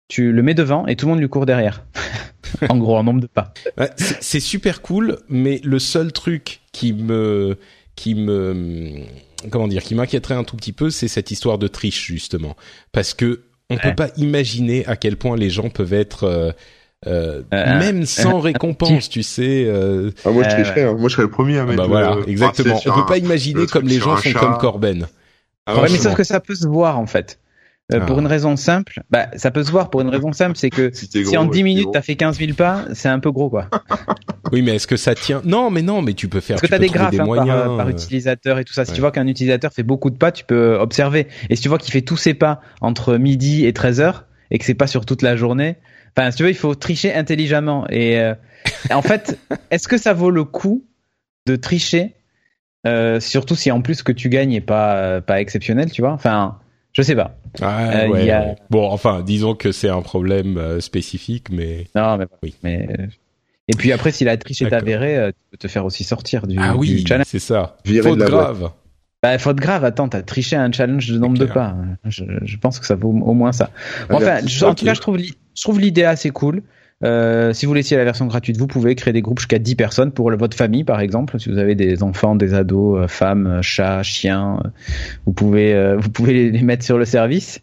[0.07, 1.83] tu le mets devant et tout le monde lui court derrière.
[2.69, 3.53] en gros, en nombre de pas.
[3.77, 7.57] Ouais, c'est super cool, mais le seul truc qui me,
[7.95, 9.01] qui me,
[9.49, 12.55] comment dire, qui m'inquiéterait un tout petit peu, c'est cette histoire de triche justement,
[12.91, 16.51] parce que on peut pas imaginer à quel point les gens peuvent être euh,
[17.07, 19.65] euh, Euh, même sans récompense, tu sais.
[19.67, 20.95] euh, Ah, moi, je Euh, tricherais, hein.
[20.97, 21.77] Moi, je serais le premier à mettre.
[21.77, 22.79] bah voilà, le- exactement.
[22.87, 24.39] On peut pas imaginer le comme les gens sont chat.
[24.39, 25.07] comme Corben.
[25.67, 27.39] Ah, Ouais, mais sauf que ça peut se voir en fait.
[27.93, 28.05] Euh, Ah.
[28.07, 30.89] Pour une raison simple, bah ça peut se voir pour une raison simple, c'est que
[30.93, 33.31] Si en gros, 10 ouais, minutes t'es t'as fait 15 000 pas, c'est un peu
[33.31, 33.67] gros quoi.
[34.51, 35.41] Oui, mais est-ce que ça tient?
[35.45, 36.55] Non, mais non, mais tu peux faire.
[36.55, 38.85] Parce que tu t'as des graphes des hein, par, euh, euh, utilisateur et tout ça.
[38.85, 38.95] Si ouais.
[38.95, 41.27] tu vois qu'un utilisateur fait beaucoup de pas, tu peux observer.
[41.49, 44.57] Et si tu vois qu'il fait tous ses pas entre midi et 13 heures et
[44.59, 45.77] que c'est pas sur toute la journée,
[46.17, 47.85] enfin si tu veux, il faut tricher intelligemment.
[47.89, 48.33] Et euh,
[48.91, 49.37] en fait,
[49.71, 50.83] est-ce que ça vaut le coup
[51.47, 52.13] de tricher
[52.87, 56.01] euh, Surtout si en plus ce que tu gagnes est pas euh, pas exceptionnel, tu
[56.01, 56.11] vois?
[56.13, 56.59] Enfin,
[56.93, 57.37] je sais pas.
[57.61, 58.55] Ah, Euh, ouais, il y a- ouais.
[58.69, 62.55] Bon, enfin, disons que c'est un problème euh, spécifique, mais Non, mais, Oui.
[62.63, 62.87] mais
[63.67, 66.45] et puis après, si la triche est avérée, euh, tu peux te faire aussi sortir
[66.47, 67.25] du, ah du oui, challenge.
[67.27, 67.77] c'est ça.
[67.83, 68.69] Virer Faute grave.
[69.23, 71.75] Bah, faute grave, attends, t'as triché à un challenge de nombre de pas.
[72.03, 73.71] Je, je pense que ça vaut au moins ça.
[74.09, 75.17] Bon, enfin, je- en tout cas, je trouve,
[75.55, 76.61] je trouve l'idée assez cool.
[77.03, 80.11] Euh, si vous laissiez la version gratuite, vous pouvez créer des groupes jusqu'à 10 personnes
[80.11, 81.39] pour votre famille, par exemple.
[81.39, 84.69] Si vous avez des enfants, des ados, euh, femmes, euh, chats, chiens, euh,
[85.25, 87.61] vous pouvez, vous pouvez les, mettre sur le service.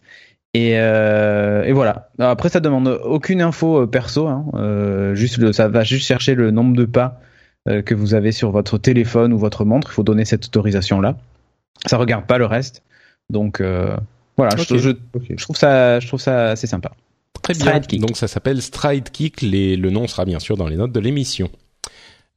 [0.55, 2.11] Et, et voilà.
[2.19, 4.27] Alors Après, ça demande aucune info perso.
[4.27, 5.13] Hein.
[5.15, 7.19] Juste le, ça va juste chercher le nombre de pas
[7.65, 9.89] que vous avez sur votre téléphone ou votre montre.
[9.91, 11.17] Il faut donner cette autorisation là.
[11.87, 12.83] Ça regarde pas le reste.
[13.31, 13.63] Donc
[14.37, 14.55] voilà.
[14.55, 16.91] Je trouve ça, je trouve ça assez sympa.
[17.43, 17.65] Très bien.
[17.67, 18.01] Stride Kick.
[18.01, 19.41] Donc ça s'appelle Stride Kick.
[19.41, 21.49] Les, le nom sera bien sûr dans les notes de l'émission.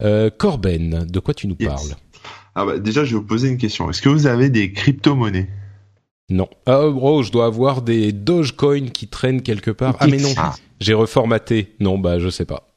[0.03, 1.69] Euh, Corben, de quoi tu nous Yes.
[1.69, 1.95] parles?
[2.55, 3.89] Ah bah, déjà, je vais vous poser une question.
[3.91, 5.49] Est-ce que vous avez des crypto-monnaies?
[6.29, 6.49] Non.
[6.67, 9.97] Ah, oh, je dois avoir des Dogecoin qui traînent quelque part.
[10.01, 10.55] Ah mais non, Ah.
[10.81, 11.77] j'ai reformaté.
[11.81, 12.75] Non, bah je sais pas.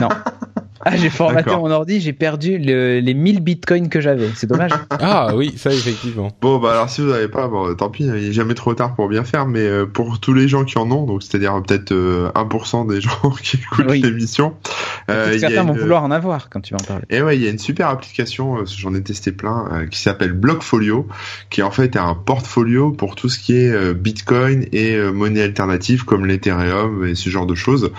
[0.00, 0.08] Non.
[0.84, 4.28] Ah, j'ai formaté mon ordi, j'ai perdu le- les 1000 bitcoins que j'avais.
[4.34, 4.70] C'est dommage.
[5.00, 6.30] Ah oui, ça effectivement.
[6.40, 8.94] Bon, bah alors si vous n'avez pas, bon, tant pis, il n'est jamais trop tard
[8.94, 11.92] pour bien faire, mais euh, pour tous les gens qui en ont, donc c'est-à-dire peut-être
[11.92, 14.00] euh, 1% des gens qui écoutent Oui.
[14.02, 14.54] l'émission,
[15.10, 17.04] euh, certains vont une- vouloir en avoir quand tu vas en parler.
[17.10, 20.00] Et ouais, il y a une super application, euh, j'en ai testé plein, euh, qui
[20.00, 21.06] s'appelle Blockfolio,
[21.50, 25.10] qui en fait est un portfolio pour tout ce qui est euh, Bitcoin et euh,
[25.12, 27.90] monnaie alternative comme l'Ethereum et ce genre de choses.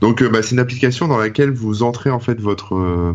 [0.00, 3.12] Donc euh, bah, c'est une application dans laquelle vous entrez en fait votre, euh,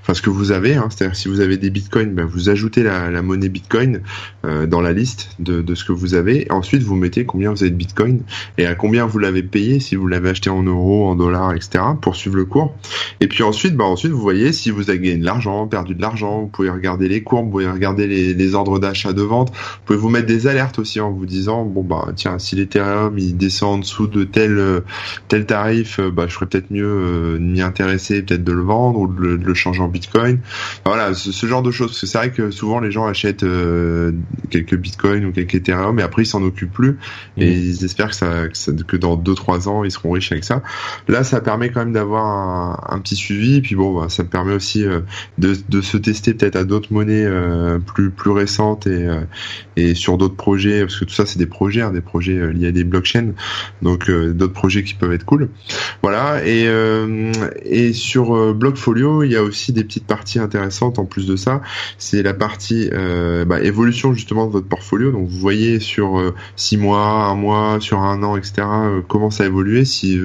[0.00, 2.82] enfin ce que vous avez, hein, c'est-à-dire si vous avez des Bitcoins, bah, vous ajoutez
[2.82, 4.00] la, monnaie Bitcoin
[4.44, 6.46] euh, dans la liste de, ce que vous avez.
[6.50, 8.22] Ensuite vous mettez combien vous avez de Bitcoin
[8.56, 11.84] et à combien vous l'avez payé, si vous l'avez acheté en euros, en dollars, etc.
[12.00, 12.74] pour suivre le cours.
[13.20, 16.00] Et puis ensuite, bah ensuite vous voyez si vous avez gagné de l'argent, perdu de
[16.00, 19.80] l'argent, vous pouvez regarder les courbes, vous pouvez regarder les, ordres d'achat de vente, vous
[19.84, 23.36] pouvez vous mettre des alertes aussi en vous disant bon bah tiens si l'Ethereum il
[23.36, 24.80] descend en dessous de tel euh,
[25.28, 29.44] tel tarif, bah je ferais peut-être mieux m'y intéresser, peut-être de le vendre ou de
[29.44, 30.38] le, changer en bitcoin.
[30.84, 31.88] voilà, ce, genre de choses.
[31.88, 34.12] Parce que c'est vrai que souvent les gens achètent euh,
[34.50, 36.98] quelques bitcoins ou quelques ethereum et après ils s'en occupent plus
[37.36, 37.58] et mmh.
[37.58, 40.62] ils espèrent que ça, que, dans deux trois ans ils seront riches avec ça.
[41.08, 43.56] Là, ça permet quand même d'avoir un, petit suivi.
[43.56, 45.00] Et puis bon, bah, ça permet aussi euh,
[45.38, 49.06] de, de se tester peut-être à d'autres monnaies euh, plus plus récentes et
[49.76, 52.68] et sur d'autres projets parce que tout ça c'est des projets, hein, des projets liés
[52.68, 53.32] à des blockchains.
[53.82, 55.48] Donc d'autres projets qui peuvent être cool.
[56.02, 56.68] Voilà et
[57.64, 61.62] et sur Blockfolio, il y a aussi des petites parties intéressantes en plus de ça.
[61.98, 65.12] C'est la partie euh, bah, évolution justement de votre portfolio.
[65.12, 68.54] Donc vous voyez sur euh, six mois, un mois, sur un an, etc.
[68.60, 70.18] Euh, comment ça a évolué, si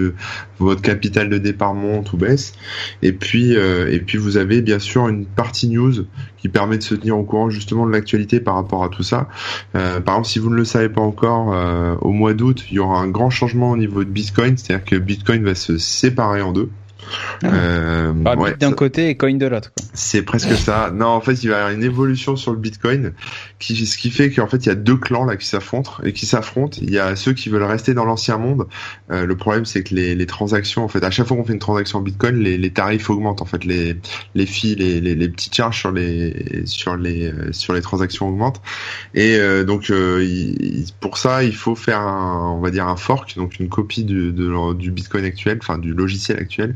[0.60, 2.54] votre capital de départ monte ou baisse.
[3.02, 6.06] Et puis et puis vous avez bien sûr une partie news
[6.38, 9.28] qui permet de se tenir au courant justement de l'actualité par rapport à tout ça.
[9.74, 11.56] par exemple, si vous ne le savez pas encore,
[12.02, 14.96] au mois d'août, il y aura un grand changement au niveau de Bitcoin, c'est-à-dire que
[14.96, 16.70] Bitcoin va se séparer en deux.
[17.44, 17.48] Ah.
[17.48, 18.14] Euh,
[18.60, 19.72] d'un côté et coin de l'autre.
[19.94, 20.92] C'est presque ça.
[20.94, 23.14] Non, en fait, il va y avoir une évolution sur le Bitcoin,
[23.60, 26.14] qui, ce qui fait qu'en fait, il y a deux clans là qui s'affrontent et
[26.14, 26.78] qui s'affrontent.
[26.82, 28.68] Il y a ceux qui veulent rester dans l'ancien monde.
[29.12, 31.54] Euh, le problème, c'est que les, les, transactions, en fait, à chaque fois qu'on fait
[31.54, 33.42] une transaction en Bitcoin, les, les tarifs augmentent.
[33.42, 33.98] En fait, les
[34.36, 38.30] les fees, les, les, les petites charges sur les sur les euh, sur les transactions
[38.30, 38.62] augmentent.
[39.14, 40.26] Et euh, donc, euh,
[41.00, 44.32] pour ça, il faut faire un, on va dire un fork, donc une copie du,
[44.32, 46.76] de, du Bitcoin actuel, enfin du logiciel actuel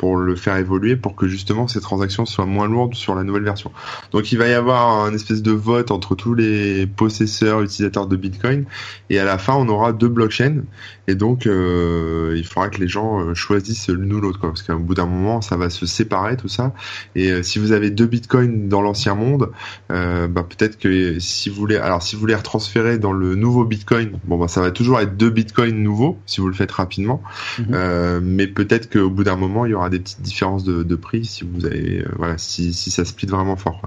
[0.00, 3.42] pour le faire évoluer pour que justement ces transactions soient moins lourdes sur la nouvelle
[3.42, 3.70] version.
[4.12, 8.16] Donc il va y avoir un espèce de vote entre tous les possesseurs, utilisateurs de
[8.16, 8.64] Bitcoin
[9.10, 10.62] et à la fin on aura deux blockchains
[11.06, 14.74] et donc euh, il faudra que les gens euh, choisissent l'une ou l'autre parce qu'à
[14.74, 16.72] bout d'un moment ça va se séparer tout ça
[17.14, 19.50] et euh, si vous avez deux Bitcoins dans l'ancien monde,
[19.90, 24.12] bah, peut-être que si vous voulez alors si vous voulez retransférer dans le nouveau Bitcoin,
[24.24, 27.22] bon bah ça va toujours être deux Bitcoins nouveaux si vous le faites rapidement,
[27.58, 28.20] mhm.
[28.22, 31.44] mais peut-être qu'au bout d'un moment il y aura des petites différences de, prix si
[31.44, 33.82] vous avez euh, voilà si, si ça split vraiment fort.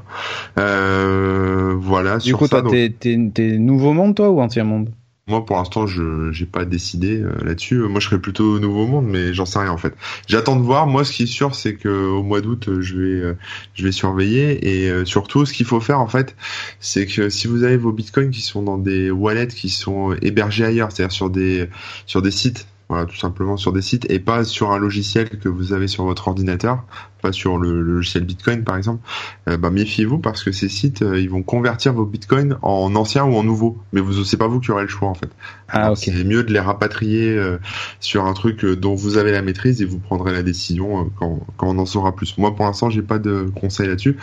[0.57, 2.17] Euh, voilà.
[2.17, 4.89] Du coup, toi, t'es nouveau monde toi ou ancien monde?
[5.27, 7.77] Moi, pour l'instant, je j'ai pas décidé euh, là-dessus.
[7.77, 9.93] Moi, je serais plutôt nouveau monde, mais j'en sais rien en fait.
[10.27, 10.85] J'attends de voir.
[10.85, 13.35] Moi, ce qui est sûr, c'est que au mois d'août, je vais
[13.73, 16.35] je vais surveiller et surtout, ce qu'il faut faire en fait,
[16.79, 20.65] c'est que si vous avez vos bitcoins qui sont dans des wallets qui sont hébergés
[20.65, 21.69] ailleurs, c'est-à-dire sur des
[22.05, 25.47] sur des sites voilà, tout simplement sur des sites et pas sur un logiciel que
[25.47, 26.83] vous avez sur votre ordinateur,
[27.21, 29.01] pas sur le, logiciel Bitcoin par exemple.
[29.47, 33.23] Euh, bah, méfiez-vous parce que ces sites, euh, ils vont convertir vos Bitcoins en anciens
[33.23, 35.29] ou en nouveaux, mais vous c'est pas vous qui aurez le choix en fait.
[35.69, 35.97] Ah, ok.
[35.97, 37.57] C'est mieux de les rapatrier euh,
[38.01, 41.69] sur un truc dont vous avez la maîtrise et vous prendrez la décision quand, quand
[41.69, 42.37] on en saura plus.
[42.37, 44.17] Moi pour l'instant j'ai pas de conseils là-dessus.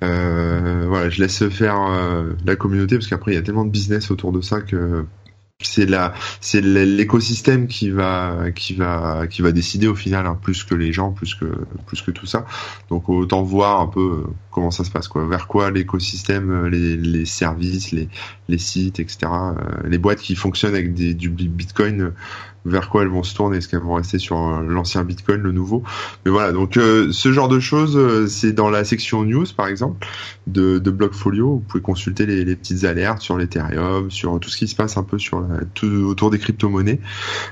[0.00, 1.80] voilà, je laisse faire
[2.44, 5.06] la communauté parce qu'après il y a tellement de business autour de ça que
[5.66, 10.64] c'est la c'est l'écosystème qui va qui va qui va décider au final hein, plus
[10.64, 11.46] que les gens plus que
[11.86, 12.44] plus que tout ça.
[12.90, 15.26] Donc autant voir un peu euh, comment ça se passe quoi.
[15.26, 18.08] Vers quoi l'écosystème euh, les, services les
[18.48, 22.12] les sites etc euh, les boîtes qui fonctionnent avec du bitcoin
[22.64, 25.52] vers quoi elles vont se tourner, est-ce qu'elles vont rester sur euh, l'ancien Bitcoin, le
[25.52, 25.82] nouveau?
[26.24, 29.66] Mais voilà, donc euh, ce genre de choses, euh, c'est dans la section news par
[29.66, 30.06] exemple
[30.46, 31.54] de, de Blockfolio.
[31.54, 35.02] Vous pouvez consulter les, petites alertes sur l'Ethereum, sur tout ce qui se passe un
[35.02, 35.44] peu sur
[35.74, 37.00] tout, autour des crypto-monnaies.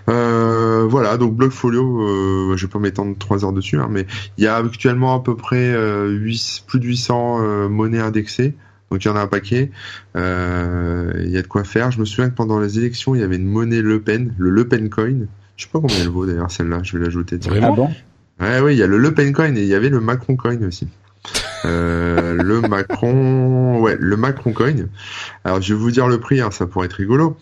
[0.06, 4.06] voilà, donc Blockfolio, je vais pas m'étendre trois heures dessus, hein, mais
[4.38, 5.74] il y a actuellement à peu près
[6.06, 8.54] 8, plus de 800 monnaies indexées.
[8.90, 9.70] Donc il y en a un paquet.
[10.16, 11.90] Euh, il y a de quoi faire.
[11.90, 14.50] Je me souviens que pendant les élections, il y avait une monnaie Le Pen, le
[14.50, 15.26] Le Pen Coin.
[15.56, 16.80] Je sais pas combien elle vaut d'ailleurs celle-là.
[16.82, 17.38] Je vais l'ajouter.
[17.50, 17.90] Ah bon
[18.40, 20.36] Ouais, oui, il y a le Le Pen Coin et il y avait le Macron
[20.36, 20.88] Coin aussi.
[21.66, 24.74] Euh, le Macron, ouais, le Macron Coin.
[25.44, 27.36] Alors je vais vous dire le prix, hein, ça pourrait être rigolo.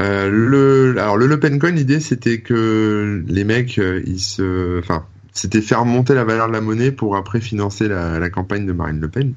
[0.00, 5.06] Euh, le, alors le Le Pen Coin, l'idée c'était que les mecs, ils se, enfin,
[5.32, 8.72] c'était faire monter la valeur de la monnaie pour après financer la, la campagne de
[8.72, 9.34] Marine Le Pen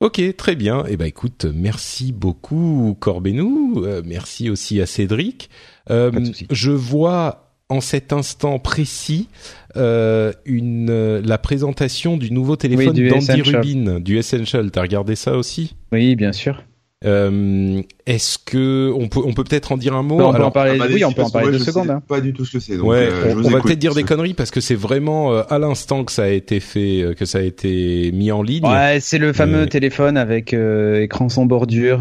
[0.01, 0.85] Ok, très bien.
[0.89, 3.85] Eh ben écoute, merci beaucoup Corbenou.
[3.85, 5.51] Euh, merci aussi à Cédric.
[5.89, 9.29] je vois en cet instant précis
[9.75, 14.71] une la présentation du nouveau téléphone d'Andy Rubin du Essential.
[14.71, 15.75] T'as regardé ça aussi?
[15.93, 16.63] Oui, bien sûr.
[17.05, 20.51] Euh, Est-ce que on peut on peut peut-être en dire un mot On peut en
[20.51, 20.81] parler.
[20.91, 21.91] oui, on peut en parler deux secondes.
[21.91, 22.03] Hein.
[22.07, 22.77] Pas du tout ce que c'est.
[22.79, 26.05] Ouais, euh, on, va peut-être dire des conneries parce que c'est vraiment euh, à l'instant
[26.05, 28.67] que ça a été fait, euh, que ça a été mis en ligne.
[28.67, 32.01] Ouais, c'est le fameux téléphone avec écran sans bordure,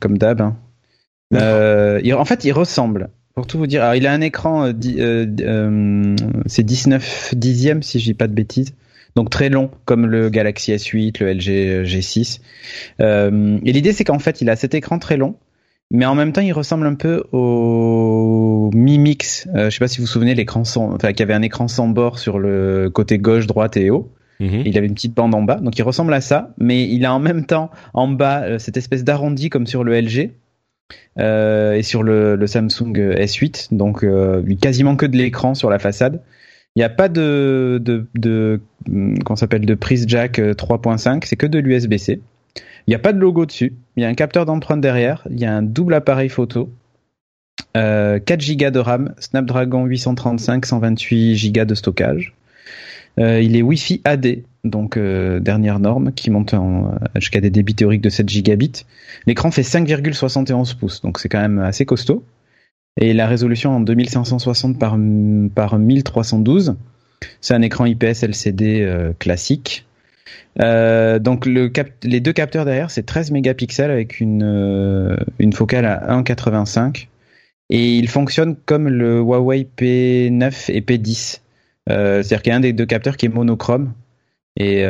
[0.00, 0.42] comme d'hab.
[0.42, 0.56] Hein.
[1.32, 3.08] en fait, il ressemble.
[3.34, 4.70] Pour tout vous dire, alors, il a un écran,
[6.46, 8.74] c'est 19 dixièmes si je dis pas de bêtises
[9.16, 12.40] donc très long comme le Galaxy S8, le LG G6.
[13.00, 15.36] Euh, et l'idée c'est qu'en fait il a cet écran très long,
[15.90, 19.48] mais en même temps il ressemble un peu au Mi Mix.
[19.54, 21.68] Euh, je sais pas si vous vous souvenez l'écran sans, enfin qui avait un écran
[21.68, 24.12] sans bord sur le côté gauche, droite et haut.
[24.40, 24.62] Mhm.
[24.66, 27.14] Il avait une petite bande en bas, donc il ressemble à ça, mais il a
[27.14, 30.32] en même temps en bas euh, cette espèce d'arrondi comme sur le LG.
[31.18, 35.78] Euh, et sur le, le, Samsung S8, donc euh, quasiment que de l'écran sur la
[35.78, 36.20] façade.
[36.74, 42.20] Il n'y a pas de, de, de prise jack 3.5, euh, c'est que de l'USB-C.
[42.86, 43.74] Il n'y a pas de logo dessus.
[43.96, 45.26] Il y a un capteur d'empreinte derrière.
[45.30, 46.70] Il y a un double appareil photo.
[47.76, 52.34] Euh, 4 Go de RAM, Snapdragon 835, 128 Go de stockage.
[53.18, 56.54] Euh, il est Wi-Fi AD, donc euh, dernière norme, qui monte
[57.16, 58.84] jusqu'à des débits théoriques de 7 gigabits.
[59.26, 62.24] L'écran fait 5,71 pouces, donc c'est quand même assez costaud
[63.00, 64.96] et la résolution en 2560 par,
[65.54, 66.76] par 1312.
[67.40, 69.86] C'est un écran IPS LCD euh, classique.
[70.60, 76.20] Euh, donc les deux capteurs derrière, c'est 13 mégapixels avec une, euh, une focale à
[76.20, 77.06] 1,85
[77.70, 81.40] et il fonctionne comme le Huawei P9 et P10.
[81.88, 83.94] Euh, C'est-à-dire qu'il y a un des deux capteurs qui est monochrome
[84.56, 84.84] et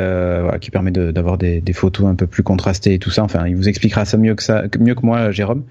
[0.59, 3.23] qui permet d'avoir des, des, photos un peu plus contrastées et tout ça.
[3.23, 5.63] Enfin, il vous expliquera ça mieux que ça, mieux que moi, Jérôme.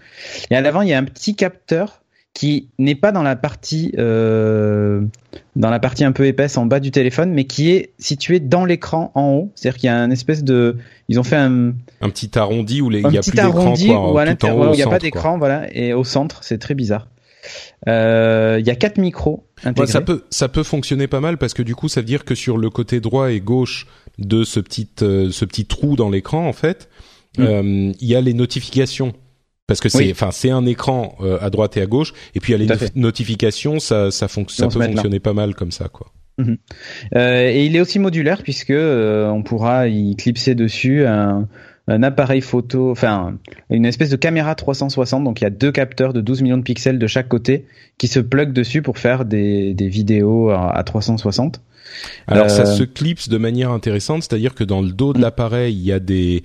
[0.51, 2.03] Et à l'avant, il y a un petit capteur
[2.35, 5.03] qui n'est pas dans la partie euh,
[5.55, 8.65] dans la partie un peu épaisse en bas du téléphone, mais qui est situé dans
[8.65, 9.53] l'écran en haut.
[9.55, 10.77] C'est-à-dire qu'il y a un espèce de,
[11.09, 14.35] ils ont fait un un petit arrondi où les, il y a plus d'écran quoi,
[14.35, 17.09] tout en haut, il n'y a pas d'écran, voilà, et au centre, c'est très bizarre.
[17.89, 19.91] Euh, il y a quatre micros intégrés.
[19.91, 22.37] ça peut ça peut fonctionner pas mal parce que du coup ça veut dire que
[22.37, 26.47] sur le côté droit et gauche de ce petit euh, ce petit trou dans l'écran
[26.47, 26.89] en fait,
[27.39, 27.93] mm.
[28.01, 29.13] il y a les notifications
[29.67, 32.53] parce que c'est enfin c'est un écran euh, à droite et à gauche et puis
[32.53, 36.13] il y a les notifications ça ça, ça peut fonctionner pas mal comme ça quoi.
[36.39, 36.57] Mhm.
[37.15, 41.47] Euh, et il est aussi modulaire puisque euh, on pourra y clipser dessus un,
[41.89, 43.39] un appareil photo, enfin
[43.71, 45.25] une espèce de caméra 360.
[45.25, 47.67] Donc il y a deux capteurs de 12 millions de pixels de chaque côté
[47.99, 51.61] qui se plug dessus pour faire des, des vidéos à, 360.
[52.27, 55.85] Alors ça se clipse de manière intéressante, c'est-à-dire que dans le dos de l'appareil il
[55.85, 56.43] y a des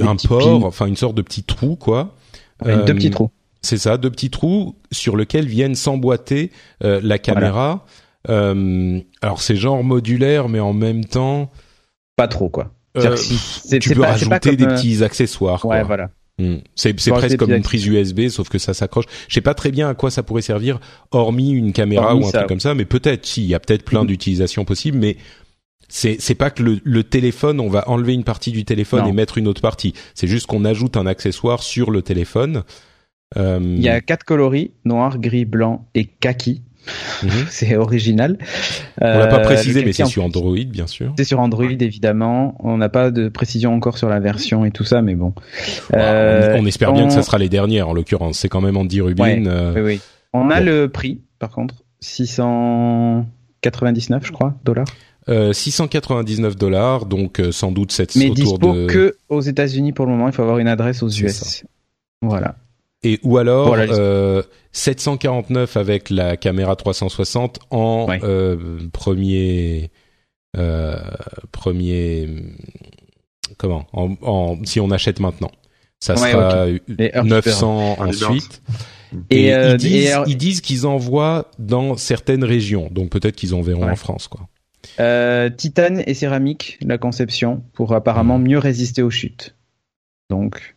[0.00, 2.16] un port, enfin une sorte de petit trou quoi
[2.64, 3.30] deux petits euh, trous.
[3.62, 6.50] C'est ça, deux petits trous sur lesquels viennent s'emboîter
[6.82, 7.86] euh, la caméra.
[8.28, 11.50] Euh, alors c'est genre modulaire, mais en même temps
[12.16, 12.72] pas trop quoi.
[13.80, 15.60] tu peux rajouter des petits accessoires.
[15.60, 15.76] Quoi.
[15.76, 16.10] Ouais, voilà.
[16.38, 16.56] Hmm.
[16.74, 19.04] C'est presque comme une prise USB, sauf que ça s'accroche.
[19.28, 20.80] Je sais pas très bien à quoi ça pourrait servir,
[21.12, 23.84] hormis une caméra ou un truc comme ça, mais peut-être, si, il y a peut-être
[23.84, 24.08] plein mm.
[24.08, 25.16] d'utilisations possibles, mais
[25.94, 29.12] c'est c'est pas que le, le, téléphone, on va enlever une partie du téléphone et
[29.12, 29.94] mettre une autre partie.
[30.14, 32.64] C'est juste qu'on ajoute un accessoire sur le téléphone.
[33.36, 33.60] Euh...
[33.62, 36.62] Il y a quatre coloris noir, gris, blanc et kaki.
[37.22, 37.30] Mhm.
[37.48, 38.38] c'est original.
[39.00, 41.14] On l'a pas euh, précisé, mais c'est sur Android, bien sûr.
[41.16, 42.56] C'est sur Android, évidemment.
[42.58, 45.32] On n'a pas de précision encore sur la version et tout ça, mais bon.
[45.94, 48.40] Euh, on, espère bien que ça sera les dernières, en l'occurrence.
[48.40, 49.46] C'est quand même Andy Rubin.
[49.46, 50.00] Euh, oui, oui.
[50.32, 54.86] On a le prix, par contre, 699, je crois, dollars.
[55.26, 58.86] 699 euh, dollars, donc euh, sans doute cette Mais autour dispo de...
[58.86, 60.26] que aux États-Unis pour le moment.
[60.28, 61.64] Il faut avoir une adresse aux US.
[62.22, 62.56] Voilà.
[63.02, 69.90] Et ou alors euh, 749 avec la caméra 360 en euh, premier
[71.52, 72.28] premier
[73.58, 75.50] comment en, en, si on achète maintenant.
[76.00, 78.62] Ça Ouais, sera Les heures 900 Ah, les ensuite.
[79.30, 82.88] Et, Et, euh, ils disent, et alors- ils disent qu'ils envoient dans certaines régions.
[82.90, 83.92] Donc peut-être qu'ils enverront Ouais.
[83.92, 84.48] en France, quoi.
[85.00, 89.54] Euh, titane et céramique, la conception, pour apparemment mieux résister aux chutes.
[90.30, 90.76] Donc,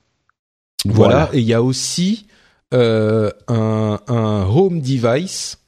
[0.85, 1.25] Voilà.
[1.25, 1.29] Voilà.
[1.33, 2.27] Et il y a aussi
[2.73, 5.59] euh, un, un home device.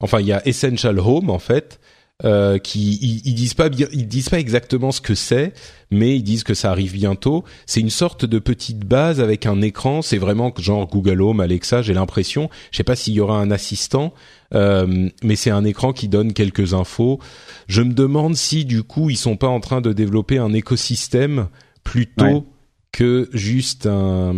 [0.00, 1.78] Enfin, il y a Essential Home en fait.
[2.22, 5.52] Euh, qui ils, ils disent pas ils disent pas exactement ce que c'est,
[5.90, 7.42] mais ils disent que ça arrive bientôt.
[7.66, 10.00] C'est une sorte de petite base avec un écran.
[10.00, 11.82] C'est vraiment genre Google Home, Alexa.
[11.82, 12.50] J'ai l'impression.
[12.70, 14.14] Je sais pas s'il y aura un assistant,
[14.54, 17.18] euh, mais c'est un écran qui donne quelques infos.
[17.66, 21.48] Je me demande si du coup ils sont pas en train de développer un écosystème
[21.82, 22.42] plutôt Ouais.
[22.92, 24.34] que juste un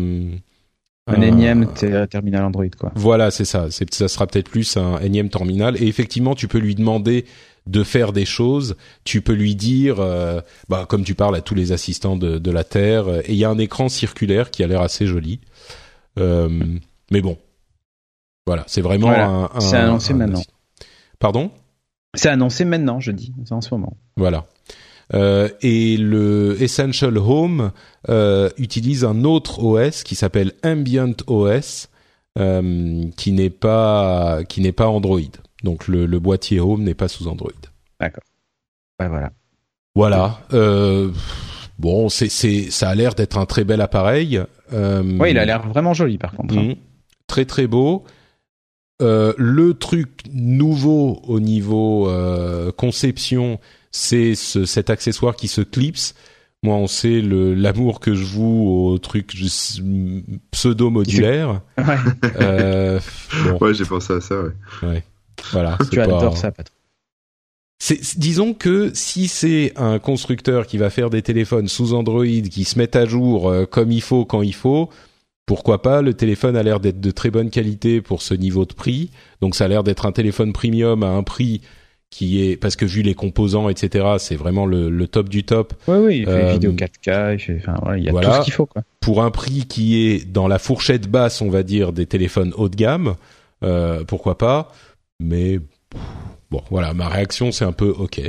[1.08, 2.90] un énième ter- terminal Android, quoi.
[2.96, 3.68] voilà, c'est ça.
[3.70, 5.80] Ça sera peut-être plus un énième terminal.
[5.80, 7.26] Et effectivement, tu peux lui demander
[7.66, 8.76] de faire des choses.
[9.04, 12.50] Tu peux lui dire, euh, bah, comme tu parles à tous les assistants de, de
[12.50, 13.08] la Terre.
[13.08, 15.40] euh, Et il y a un écran circulaire qui a l'air assez joli.
[16.18, 16.48] Euh,
[17.10, 17.36] mais bon,
[18.46, 19.26] voilà, c'est vraiment Voilà.
[19.28, 20.42] un, un- C'est annoncé un- maintenant.
[21.18, 21.50] Pardon?
[22.14, 23.96] C'est annoncé maintenant, je dis, c'est en ce moment.
[24.16, 24.46] Voilà.
[25.14, 27.70] Euh, et le Essential Home
[28.08, 31.88] euh, utilise un autre OS qui s'appelle Ambient OS,
[32.38, 35.20] euh, qui n'est pas qui n'est pas Android.
[35.64, 37.50] Donc le, le boîtier Home n'est pas sous Android.
[38.00, 38.12] Ouais,
[38.98, 39.30] voilà.
[39.94, 40.40] Voilà.
[40.52, 41.10] Euh,
[41.78, 44.40] bon, c'est c'est ça a l'air d'être un très bel appareil.
[44.72, 46.56] Euh, Ouais, il a l'air vraiment joli, par contre.
[46.56, 46.62] hein.
[46.62, 46.74] Mhm.
[47.26, 48.04] Très très beau.
[49.02, 53.58] Euh, le truc nouveau au niveau euh, conception,
[53.90, 56.14] c'est ce, cet accessoire qui se clipse.
[56.62, 59.34] Moi, on sait le l'amour que je voue au truc
[60.50, 61.60] pseudo modulaire.
[61.78, 61.96] Ouais.
[62.40, 63.00] Euh,
[63.44, 64.34] bon, Ouais, j'ai pensé à ça,
[64.82, 65.02] ouais.
[65.52, 65.78] Voilà.
[65.90, 66.74] tu pas- adores ça, Patrick.
[67.78, 72.64] C'est- disons que si c'est un constructeur qui va faire des téléphones sous Android qui
[72.64, 74.88] se mettent à jour euh, comme il faut quand il faut,
[75.44, 78.72] pourquoi pas Le téléphone a l'air d'être de très bonne qualité pour ce niveau de
[78.72, 79.10] prix,
[79.42, 81.60] donc ça a l'air d'être un téléphone premium à un prix
[82.08, 85.74] qui est parce que vu les composants etc, c'est vraiment le, le top du top
[85.86, 88.28] Oui, oui, il fait Euh, vidéo 4K, il fait, enfin, voilà, il y a voilà.
[88.28, 88.82] tout ce qu'il faut, quoi.
[89.00, 92.70] pour un prix qui est dans la fourchette basse, on va dire, des téléphones haut
[92.70, 93.16] de gamme.
[93.64, 94.72] euh, pourquoi pas
[95.20, 95.58] Mais
[96.50, 98.20] bon, voilà, ma réaction c'est un peu ok.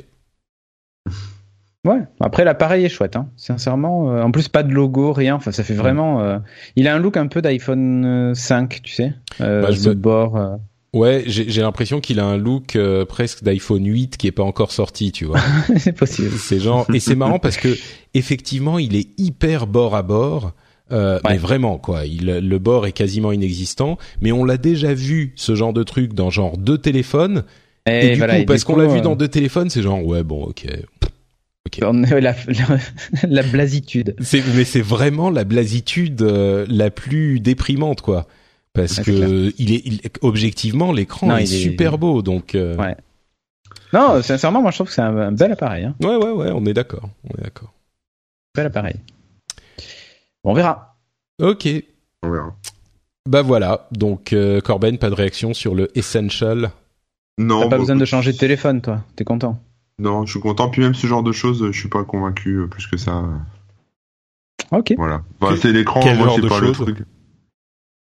[1.86, 2.02] Ouais.
[2.20, 3.30] Après, l'appareil est chouette, hein.
[3.38, 4.12] Sincèrement.
[4.12, 5.36] euh, en plus, pas de logo, rien.
[5.36, 6.22] Enfin, ça fait vraiment.
[6.22, 6.38] euh,
[6.76, 9.14] Il a un look un peu d'iPhone euh, 5, tu sais.
[9.40, 10.36] Euh, Bah, je ce me- bord.
[10.36, 10.58] euh,
[10.94, 14.72] Ouais, j'ai l'impression qu'il a un look euh, presque d'iPhone 8 qui est pas encore
[14.72, 15.40] sorti, tu vois.
[15.78, 16.32] c'est possible.
[16.38, 17.78] c'est genre et c'est marrant parce que
[18.14, 20.54] effectivement, il est hyper bord à bord.
[20.92, 21.32] Euh, Ouais.
[21.32, 22.06] Mais vraiment, quoi.
[22.06, 23.98] Il, le bord est quasiment inexistant.
[24.22, 27.44] Mais on l'a déjà vu ce genre de truc dans genre deux téléphones.
[27.90, 29.82] Et, Et, du voilà, coup, et parce qu'on l'a vu euh, dans deux téléphones, c'est
[29.82, 30.66] genre ouais, bon, ok.
[31.82, 32.36] la, la,
[33.28, 34.16] la blasitude.
[34.56, 38.28] Mais c'est vraiment la blasitude euh, la plus déprimante, quoi.
[38.74, 42.56] Parce que il est il- objectivement l'écran est, super beau, donc.
[42.56, 42.96] euh, Ouais.
[43.94, 45.86] Non, sincèrement, moi, je trouve que c'est un, un bel appareil.
[45.86, 45.96] Hein.
[46.02, 47.74] ouais, ouais, ouais, on est d'accord, on est d'accord.
[48.56, 48.96] Bel appareil.
[50.48, 50.96] On verra.
[51.42, 51.68] Ok.
[52.24, 52.56] On verra.
[53.28, 56.72] Bah voilà, donc euh, Corben, pas de réaction sur le Essential.
[57.38, 59.04] Non, T'as pas bah, besoin de changer de téléphone, toi.
[59.18, 59.60] T'es content.
[60.00, 60.70] Non, je suis content.
[60.70, 63.26] Puis même ce genre de choses, je suis pas convaincu euh, plus que ça.
[64.72, 64.94] Ok.
[64.98, 65.22] Voilà.
[65.42, 67.00] Bah, Que- c'est l'écran, quel moi genre c'est de pas le choses truc.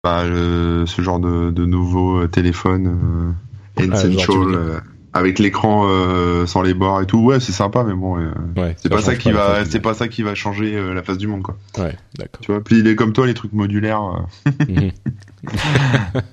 [0.03, 3.31] Bah, le- ce genre de, de nouveau euh, téléphone euh,
[3.77, 4.79] Ah, Essential euh,
[5.13, 7.19] avec l'écran euh, sans les bords et tout.
[7.19, 8.75] Ouais, c'est sympa, mais bon, euh, Ouais.
[8.77, 11.27] c'est pas ça qui va, c'est pas ça qui va changer euh, la face du
[11.27, 11.55] monde, quoi.
[11.77, 12.41] Ouais, d'accord.
[12.41, 12.61] Tu vois.
[12.63, 14.01] Puis il est comme toi, les trucs modulaires.
[14.47, 14.91] euh, Mhm.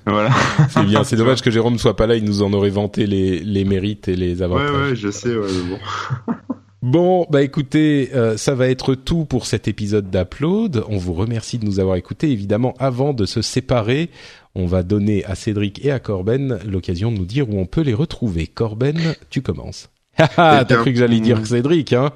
[0.05, 0.29] voilà.
[0.69, 3.39] C'est bien, c'est dommage que Jérôme soit pas là, il nous en aurait vanté les,
[3.39, 4.73] les mérites et les Ouais, avantages.
[4.89, 5.35] ouais, je sais.
[5.35, 6.33] Ouais, mais bon.
[6.83, 10.83] Bon, bah écoutez, euh, ça va être tout pour cet épisode d'Upload.
[10.89, 12.31] On vous remercie de nous avoir écoutés.
[12.31, 14.09] Évidemment, avant de se séparer,
[14.55, 17.81] on va donner à Cédric et à Corben l'occasion de nous dire où on peut
[17.81, 18.47] les retrouver.
[18.47, 19.89] Corben, tu commences.
[20.17, 21.45] Ah, ah, Eh t'as cru que j'allais dire mm.
[21.45, 22.11] Cédric, hein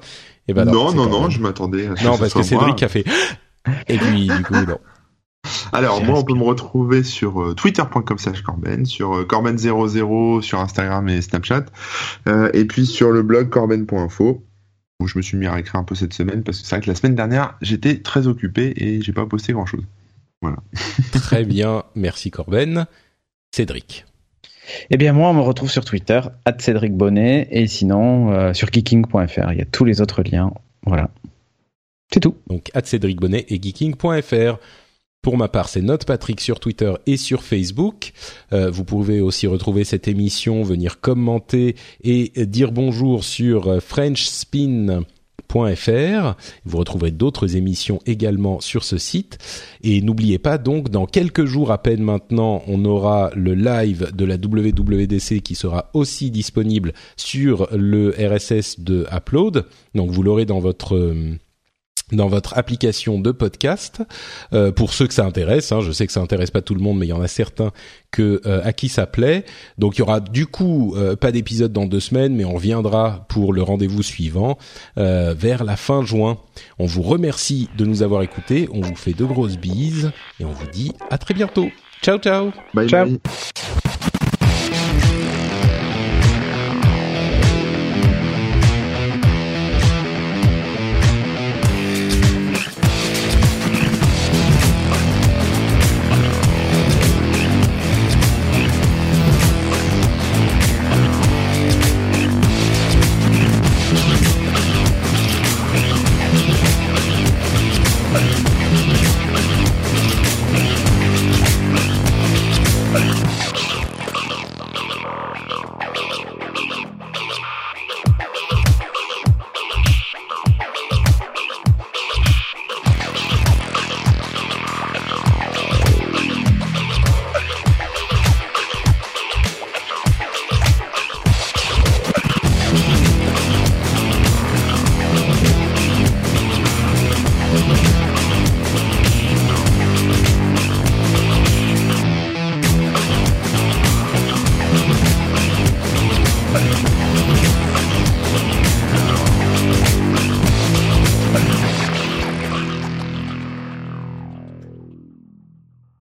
[0.48, 1.88] Eh ben non, non, non, je m'attendais.
[2.04, 2.42] Non, ce parce que.
[2.42, 3.04] Cédric a fait.
[3.88, 4.78] Et puis, du coup, non.
[5.72, 10.60] Alors, moi, on peut me retrouver sur euh, twitter.com slash Corben, sur euh, Corben00 sur
[10.60, 11.66] Instagram et Snapchat,
[12.28, 14.44] euh, et puis sur le blog corben.info,
[15.00, 16.84] où je me suis mis à écrire un peu cette semaine, parce que c'est vrai
[16.84, 19.66] que la semaine dernière, j'étais très occupé et j'ai pas posté grand
[21.12, 22.86] Très bien, merci Corben.
[23.52, 24.04] Cédric.
[24.90, 26.20] Eh bien, moi, on me retrouve sur Twitter,
[26.58, 29.52] Cédric Bonnet, et sinon, euh, sur geeking.fr.
[29.52, 30.52] Il y a tous les autres liens.
[30.84, 31.10] Voilà.
[32.12, 32.36] C'est tout.
[32.48, 34.58] Donc, at Cédric Bonnet et geeking.fr.
[35.22, 38.12] Pour ma part, c'est Note Patrick sur Twitter et sur Facebook.
[38.52, 44.26] Euh, vous pouvez aussi retrouver cette émission, venir commenter et dire bonjour sur euh, French
[44.26, 45.02] Spin
[46.64, 49.38] Vous retrouverez d'autres émissions également sur ce site.
[49.82, 54.24] Et n'oubliez pas donc, dans quelques jours à peine maintenant, on aura le live de
[54.24, 59.64] la WWDC qui sera aussi disponible sur le RSS de Upload.
[59.94, 61.36] Donc vous l'aurez dans votre euh,
[62.12, 64.02] dans votre application de podcast.
[64.52, 66.80] Euh, pour ceux que ça intéresse, hein, je sais que ça intéresse pas tout le
[66.80, 67.72] monde, mais il y en a certains
[68.12, 69.44] que euh, à qui ça plaît.
[69.78, 73.26] Donc il y aura du coup euh, pas d'épisode dans deux semaines, mais on reviendra
[73.28, 74.58] pour le rendez-vous suivant
[74.96, 76.38] vers la fin juin.
[76.78, 80.52] On vous remercie de nous avoir écoutés, on vous fait de grosses bises et on
[80.52, 81.68] vous dit à très bientôt.
[82.02, 82.52] Ciao ciao.
[82.74, 83.06] Bye Ciao.
[83.06, 83.20] bye.